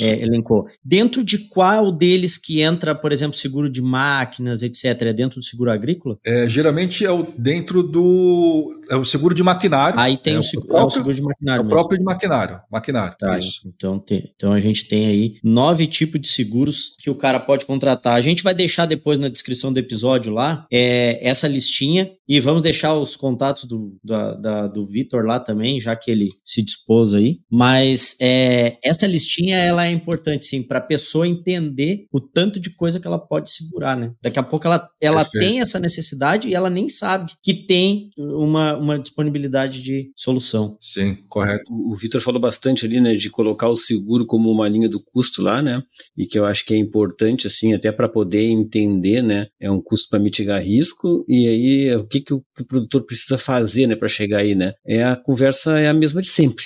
[0.00, 0.66] é, elencou.
[0.84, 5.44] Dentro de qual deles que entra, por exemplo, seguro de máquinas, etc., é dentro do
[5.44, 6.18] seguro agrícola?
[6.24, 9.98] É, geralmente é o, dentro do é o seguro de maquinário.
[9.98, 11.62] Aí tem é o, seguro, próprio, é o seguro de maquinário.
[11.62, 12.60] É o próprio de maquinário.
[12.70, 13.16] Maquinário.
[13.18, 13.62] Tá, isso.
[13.66, 17.66] Então, tem, então a gente tem aí nove tipos de seguros que o cara pode
[17.66, 18.14] contratar.
[18.14, 22.62] A gente vai deixar depois na descrição do episódio lá é, essa listinha e vamos
[22.62, 27.14] deixar os contatos do, da, da, do Vitor lá também, já que ele se dispôs
[27.14, 27.40] aí.
[27.50, 32.70] Mas é, essa listinha ela é importante, sim, para a pessoa entender o tanto de
[32.70, 34.12] coisa que ela pode segurar, né?
[34.22, 38.76] Daqui a pouco ela, ela tem essa necessidade e ela nem sabe que tem uma,
[38.76, 40.76] uma disponibilidade de solução.
[40.80, 41.72] Sim, correto.
[41.72, 45.02] O, o Vitor falou bastante ali, né, de colocar o seguro como uma linha do
[45.02, 45.82] custo lá, né?
[46.16, 49.46] E que eu acho que é importante, assim, até para poder entender, né?
[49.60, 53.06] É um custo para mitigar risco e aí o que que, o, que o produtor
[53.06, 54.74] precisa fazer, né, para chegar aí, né?
[54.84, 56.64] É a conversa é a mesma de sempre.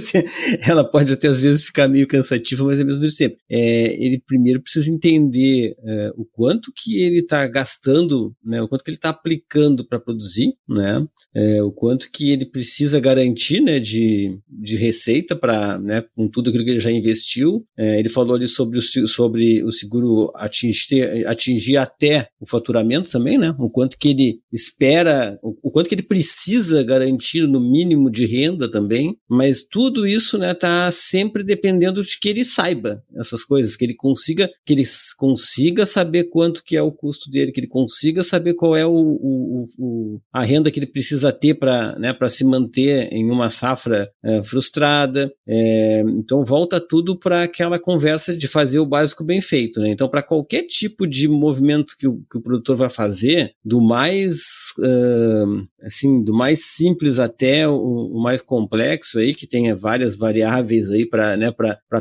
[0.66, 3.38] Ela pode até às vezes ficar meio cansativa, mas é a mesma de sempre.
[3.50, 8.84] É, ele primeiro precisa entender é, o quanto que ele está gastando, né, o quanto
[8.84, 11.04] que ele está aplicando para produzir, né,
[11.34, 16.48] é, o quanto que ele precisa garantir, né, de, de receita para, né, com tudo
[16.48, 17.66] aquilo que ele já investiu.
[17.76, 23.36] É, ele falou ali sobre o, sobre o seguro atingir, atingir até o faturamento também,
[23.36, 28.10] né, o quanto que ele espera o, o, quanto que ele precisa garantir no mínimo
[28.10, 33.44] de renda também, mas tudo isso né, tá sempre dependendo de que ele saiba essas
[33.44, 34.84] coisas, que ele consiga, que ele
[35.16, 38.92] consiga saber quanto que é o custo dele, que ele consiga saber qual é o,
[38.92, 44.10] o, o a renda que ele precisa ter para né, se manter em uma safra
[44.22, 45.32] é, frustrada.
[45.46, 49.80] É, então volta tudo para aquela conversa de fazer o básico bem feito.
[49.80, 49.90] Né?
[49.90, 54.38] Então, para qualquer tipo de movimento que o, que o produtor vai fazer, do mais
[54.78, 55.45] uh,
[55.82, 61.06] assim, do mais simples até o, o, mais complexo aí, que tenha várias variáveis aí
[61.06, 61.52] para né,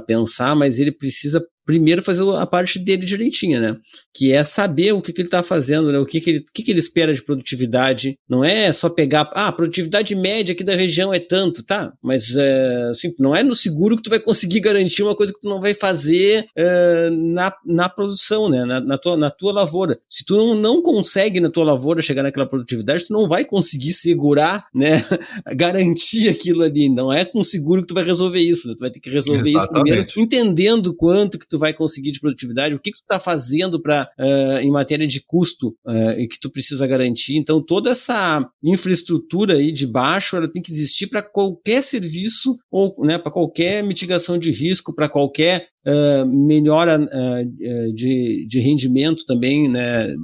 [0.08, 3.76] pensar, mas ele precisa primeiro fazer a parte dele direitinha, né?
[4.14, 6.00] Que é saber o que, que ele está fazendo, né?
[6.00, 8.18] O que, que, ele, o que, que ele espera de produtividade.
[8.30, 11.92] Não é só pegar, ah, a produtividade média aqui da região é tanto, tá?
[12.02, 15.40] Mas é, assim, não é no seguro que tu vai conseguir garantir uma coisa que
[15.40, 18.64] tu não vai fazer é, na, na produção, né?
[18.64, 19.98] Na, na, tua, na tua lavoura.
[20.10, 23.94] Se tu não, não consegue na tua lavoura chegar naquela produtividade, tu não vai conseguir
[23.94, 25.04] segurar, né?
[25.56, 26.90] garantir aquilo ali.
[26.90, 28.68] Não é com seguro que tu vai resolver isso.
[28.68, 28.76] Né?
[28.78, 29.58] Tu vai ter que resolver Exatamente.
[29.58, 33.04] isso primeiro, entendendo quanto que tu tu vai conseguir de produtividade, o que, que tu
[33.04, 37.38] está fazendo para uh, eh, em matéria de custo uh, e que tu precisa garantir.
[37.38, 42.94] Então, toda essa infraestrutura aí de baixo, ela tem que existir para qualquer serviço ou
[43.06, 49.70] né, para qualquer mitigação de risco, para qualquer Uh, melhora uh, de, de rendimento também
[49.70, 50.16] né, uh,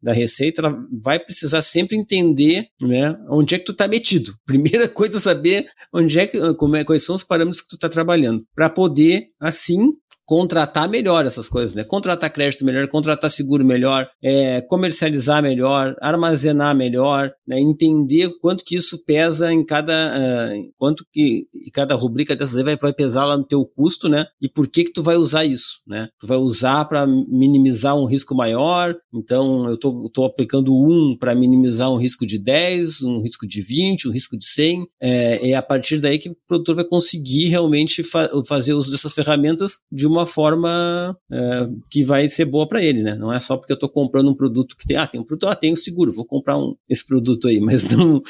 [0.00, 4.32] da receita, ela vai precisar sempre entender né, onde é que tu está metido.
[4.46, 7.74] Primeira coisa é saber onde é que, como é, quais são os parâmetros que tu
[7.74, 9.88] está trabalhando, para poder, assim,
[10.28, 11.82] contratar melhor essas coisas, né?
[11.82, 17.58] Contratar crédito melhor, contratar seguro melhor, é, comercializar melhor, armazenar melhor, né?
[17.58, 22.76] entender quanto que isso pesa em cada, uh, quanto que cada rubrica dessas aí vai,
[22.76, 24.26] vai pesar lá no teu custo, né?
[24.38, 26.10] E por que que tu vai usar isso, né?
[26.20, 31.34] Tu vai usar para minimizar um risco maior, então eu tô, tô aplicando um para
[31.34, 35.54] minimizar um risco de 10, um risco de 20, um risco de 100, é, é
[35.54, 40.06] a partir daí que o produtor vai conseguir realmente fa fazer uso dessas ferramentas de
[40.06, 43.14] uma uma forma é, que vai ser boa para ele, né?
[43.14, 45.48] Não é só porque eu estou comprando um produto que tem, ah, tem um produto,
[45.48, 48.20] ah, tem um seguro, vou comprar um, esse produto aí, mas não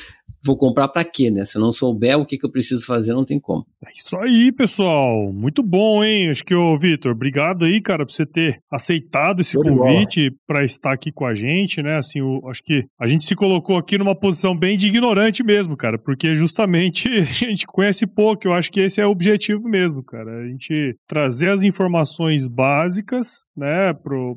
[0.44, 1.44] vou comprar para quê, né?
[1.44, 3.66] Se eu não souber o que, que eu preciso fazer, não tem como.
[3.84, 5.32] É isso aí, pessoal.
[5.32, 6.30] Muito bom, hein?
[6.30, 10.92] Acho que, ô, Vitor, obrigado aí, cara, por você ter aceitado esse convite para estar
[10.92, 11.98] aqui com a gente, né?
[11.98, 15.76] Assim, eu, acho que a gente se colocou aqui numa posição bem de ignorante mesmo,
[15.76, 18.46] cara, porque justamente a gente conhece pouco.
[18.46, 20.42] Eu acho que esse é o objetivo mesmo, cara.
[20.42, 23.94] A gente trazer as informações informações básicas, né,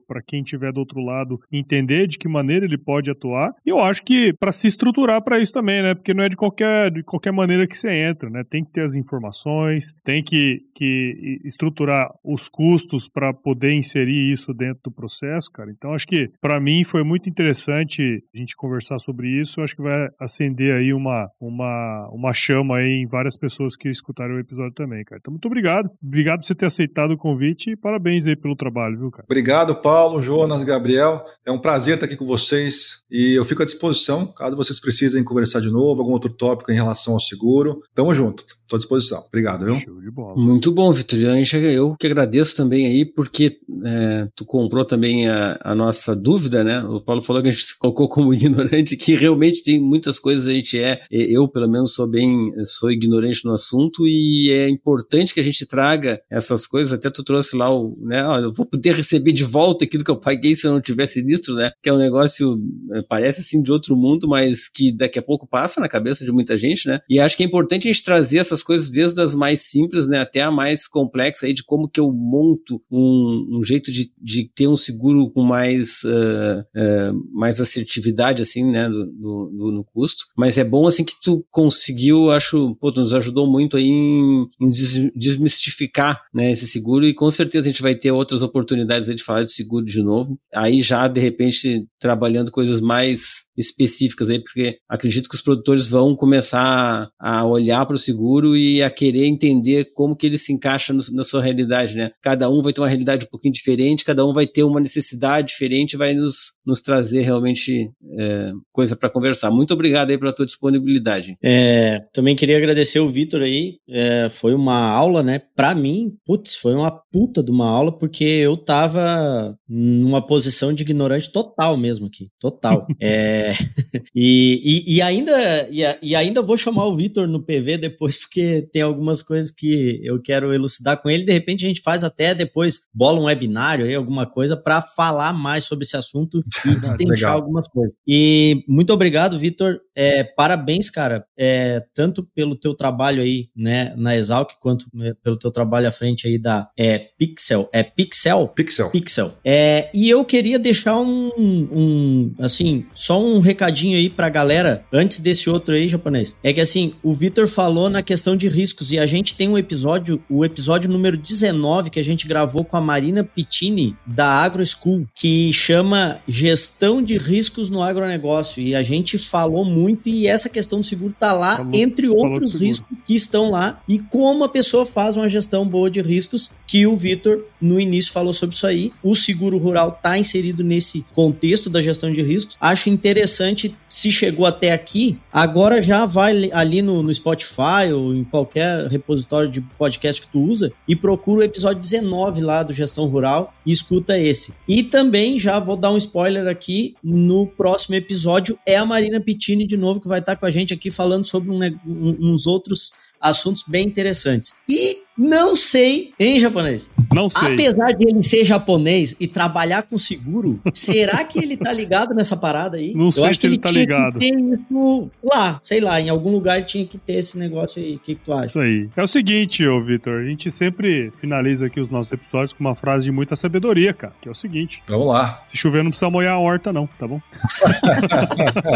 [0.07, 3.51] para quem estiver do outro lado entender de que maneira ele pode atuar.
[3.65, 6.35] E eu acho que para se estruturar para isso também, né, porque não é de
[6.35, 10.59] qualquer, de qualquer maneira que você entra, né, tem que ter as informações, tem que,
[10.75, 15.71] que estruturar os custos para poder inserir isso dentro do processo, cara.
[15.71, 19.61] Então acho que para mim foi muito interessante a gente conversar sobre isso.
[19.61, 24.35] acho que vai acender aí uma, uma, uma chama aí em várias pessoas que escutaram
[24.35, 25.19] o episódio também, cara.
[25.19, 25.89] Então muito obrigado.
[26.03, 27.30] Obrigado por você ter aceitado convite
[27.69, 29.25] e parabéns aí pelo trabalho, viu, cara?
[29.25, 31.23] Obrigado, Paulo, Jonas, Gabriel.
[31.45, 35.23] É um prazer estar aqui com vocês e eu fico à disposição caso vocês precisem
[35.23, 37.81] conversar de novo, algum outro tópico em relação ao seguro.
[37.93, 39.23] Tamo junto, estou à disposição.
[39.27, 39.75] Obrigado, viu?
[39.75, 40.35] Show de bola.
[40.35, 41.19] Muito bom, Vitor.
[41.19, 46.83] Eu que agradeço também aí, porque é, tu comprou também a, a, nossa dúvida, né?
[46.83, 50.47] O Paulo falou que a gente se colocou como ignorante, que realmente tem muitas coisas
[50.47, 51.01] a gente é.
[51.11, 55.65] Eu, pelo menos, sou bem, sou ignorante no assunto e é importante que a gente
[55.65, 56.93] traga essas coisas.
[56.93, 58.25] Até tu trouxe lá o, né?
[58.25, 61.13] Ó, eu vou poder receber de volta aquilo que eu paguei se eu não tivesse
[61.13, 61.71] sinistro, né?
[61.81, 62.61] Que é um negócio,
[62.93, 66.31] é, parece assim de outro mundo, mas que daqui a pouco passa na cabeça de
[66.31, 66.99] muita gente, né?
[67.09, 70.19] E acho que é importante a gente trazer essas coisas desde as mais simples, né?
[70.19, 74.49] Até a mais complexa aí de como que eu monto um, um jeito de, de
[74.49, 78.87] ter um seguro com mais, uh, uh, mais assertividade, assim, né?
[78.89, 80.25] Do, do, no custo.
[80.37, 84.47] Mas é bom, assim, que tu conseguiu, acho, pô, tu nos ajudou muito aí em,
[84.59, 86.51] em desmistificar, né?
[86.51, 89.85] Esse seguro e com certeza a gente vai ter outras oportunidades de falar de seguro
[89.85, 90.37] de novo.
[90.53, 96.15] Aí já, de repente, trabalhando coisas mais específicas aí, porque acredito que os produtores vão
[96.15, 100.93] começar a olhar para o seguro e a querer entender como que ele se encaixa
[100.93, 102.11] no, na sua realidade, né?
[102.21, 105.49] Cada um vai ter uma realidade um pouquinho diferente, cada um vai ter uma necessidade
[105.49, 109.51] diferente, vai nos, nos trazer realmente é, coisa para conversar.
[109.51, 111.35] Muito obrigado aí pela tua disponibilidade.
[111.43, 115.41] É, também queria agradecer o Vitor aí, é, foi uma aula, né?
[115.55, 120.83] Para mim, putz, foi uma puta de uma aula, porque eu tava numa posição de
[120.83, 122.85] ignorante total mesmo aqui, total.
[123.01, 123.51] é,
[124.15, 125.31] e, e, e, ainda,
[125.69, 129.99] e, e, ainda vou chamar o Vitor no PV depois, porque tem algumas coisas que
[130.03, 131.23] eu quero elucidar com ele.
[131.23, 135.33] De repente a gente faz até depois, bola um webinário aí, alguma coisa, para falar
[135.33, 137.95] mais sobre esse assunto e destrinchar algumas coisas.
[138.07, 139.79] E muito obrigado, Vitor.
[139.95, 145.37] É, parabéns, cara, é, tanto pelo teu trabalho aí, né, na Exalc, quanto né, pelo
[145.37, 147.69] teu trabalho à frente aí da é, Pixel.
[147.71, 148.47] É Pixel?
[148.47, 148.89] Pixel.
[148.89, 149.31] Pixel.
[149.45, 155.19] É, e eu queria deixar um, um, assim, só um recadinho aí pra galera, antes
[155.19, 156.35] desse outro aí, japonês.
[156.43, 159.59] É que assim, o Vitor falou na questão de riscos e a gente tem um
[159.59, 164.65] episódio, o episódio número 19 que a gente gravou com a Marina Pittini da Agro
[164.65, 168.59] School, que chama Gestão de Riscos no Agronegócio.
[168.59, 172.55] E a gente falou muito e essa questão do seguro tá lá, falou, entre outros
[172.55, 176.87] riscos que estão lá, e como a pessoa faz uma gestão boa de riscos, que
[176.87, 178.93] o Vitor no início falou sobre isso aí.
[179.03, 182.55] O seguro rural tá inserido nesse contexto da gestão de riscos.
[182.61, 188.23] Acho interessante se chegou até aqui, agora já vai ali no, no Spotify ou em
[188.23, 193.05] qualquer repositório de podcast que tu usa e procura o episódio 19 lá do Gestão
[193.05, 194.53] Rural e escuta esse.
[194.65, 199.67] E também já vou dar um spoiler aqui, no próximo episódio é a Marina Pittini
[199.67, 203.10] de novo que vai estar com a gente aqui falando sobre um, um, uns outros
[203.21, 204.55] assuntos bem interessantes.
[204.67, 206.89] E não sei, hein, japonês?
[207.13, 207.53] Não sei.
[207.53, 212.35] Apesar de ele ser japonês e trabalhar com seguro, será que ele tá ligado nessa
[212.35, 212.93] parada aí?
[212.95, 214.19] Não sei se ele, ele tá ligado.
[214.19, 217.95] Que ter isso lá, sei lá, em algum lugar tinha que ter esse negócio aí.
[217.95, 218.49] O que, que tu acha?
[218.49, 218.89] Isso aí.
[218.95, 222.75] É o seguinte, ô Vitor, a gente sempre finaliza aqui os nossos episódios com uma
[222.75, 224.81] frase de muita sabedoria, cara, que é o seguinte.
[224.87, 225.41] Vamos lá.
[225.45, 227.21] Se chover, não precisa molhar a horta, não, tá bom?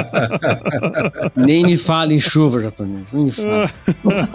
[1.36, 3.14] Nem me fala em chuva, japonês.
[3.14, 3.72] Nem me fala.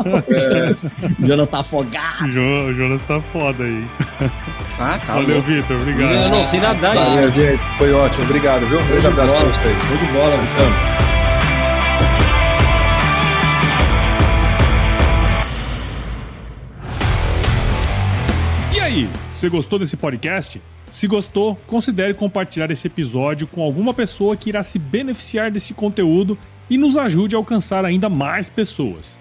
[0.06, 0.70] É.
[1.26, 2.30] Jonas tá afogado.
[2.30, 3.84] Jo, o Jonas tá foda aí.
[4.78, 5.14] Ah, tá.
[5.14, 5.76] Valeu, Vitor.
[5.76, 6.10] Obrigado.
[6.10, 6.94] Eu não sei nadar.
[6.94, 7.62] Valeu, gente.
[7.78, 8.24] Foi ótimo.
[8.24, 8.80] Obrigado, viu?
[8.80, 9.76] Um grande abraço pra vocês.
[9.84, 11.10] Foi de bola, Vitor.
[18.74, 20.60] E aí, você gostou desse podcast?
[20.90, 26.36] Se gostou, considere compartilhar esse episódio com alguma pessoa que irá se beneficiar desse conteúdo
[26.68, 29.20] e nos ajude a alcançar ainda mais pessoas.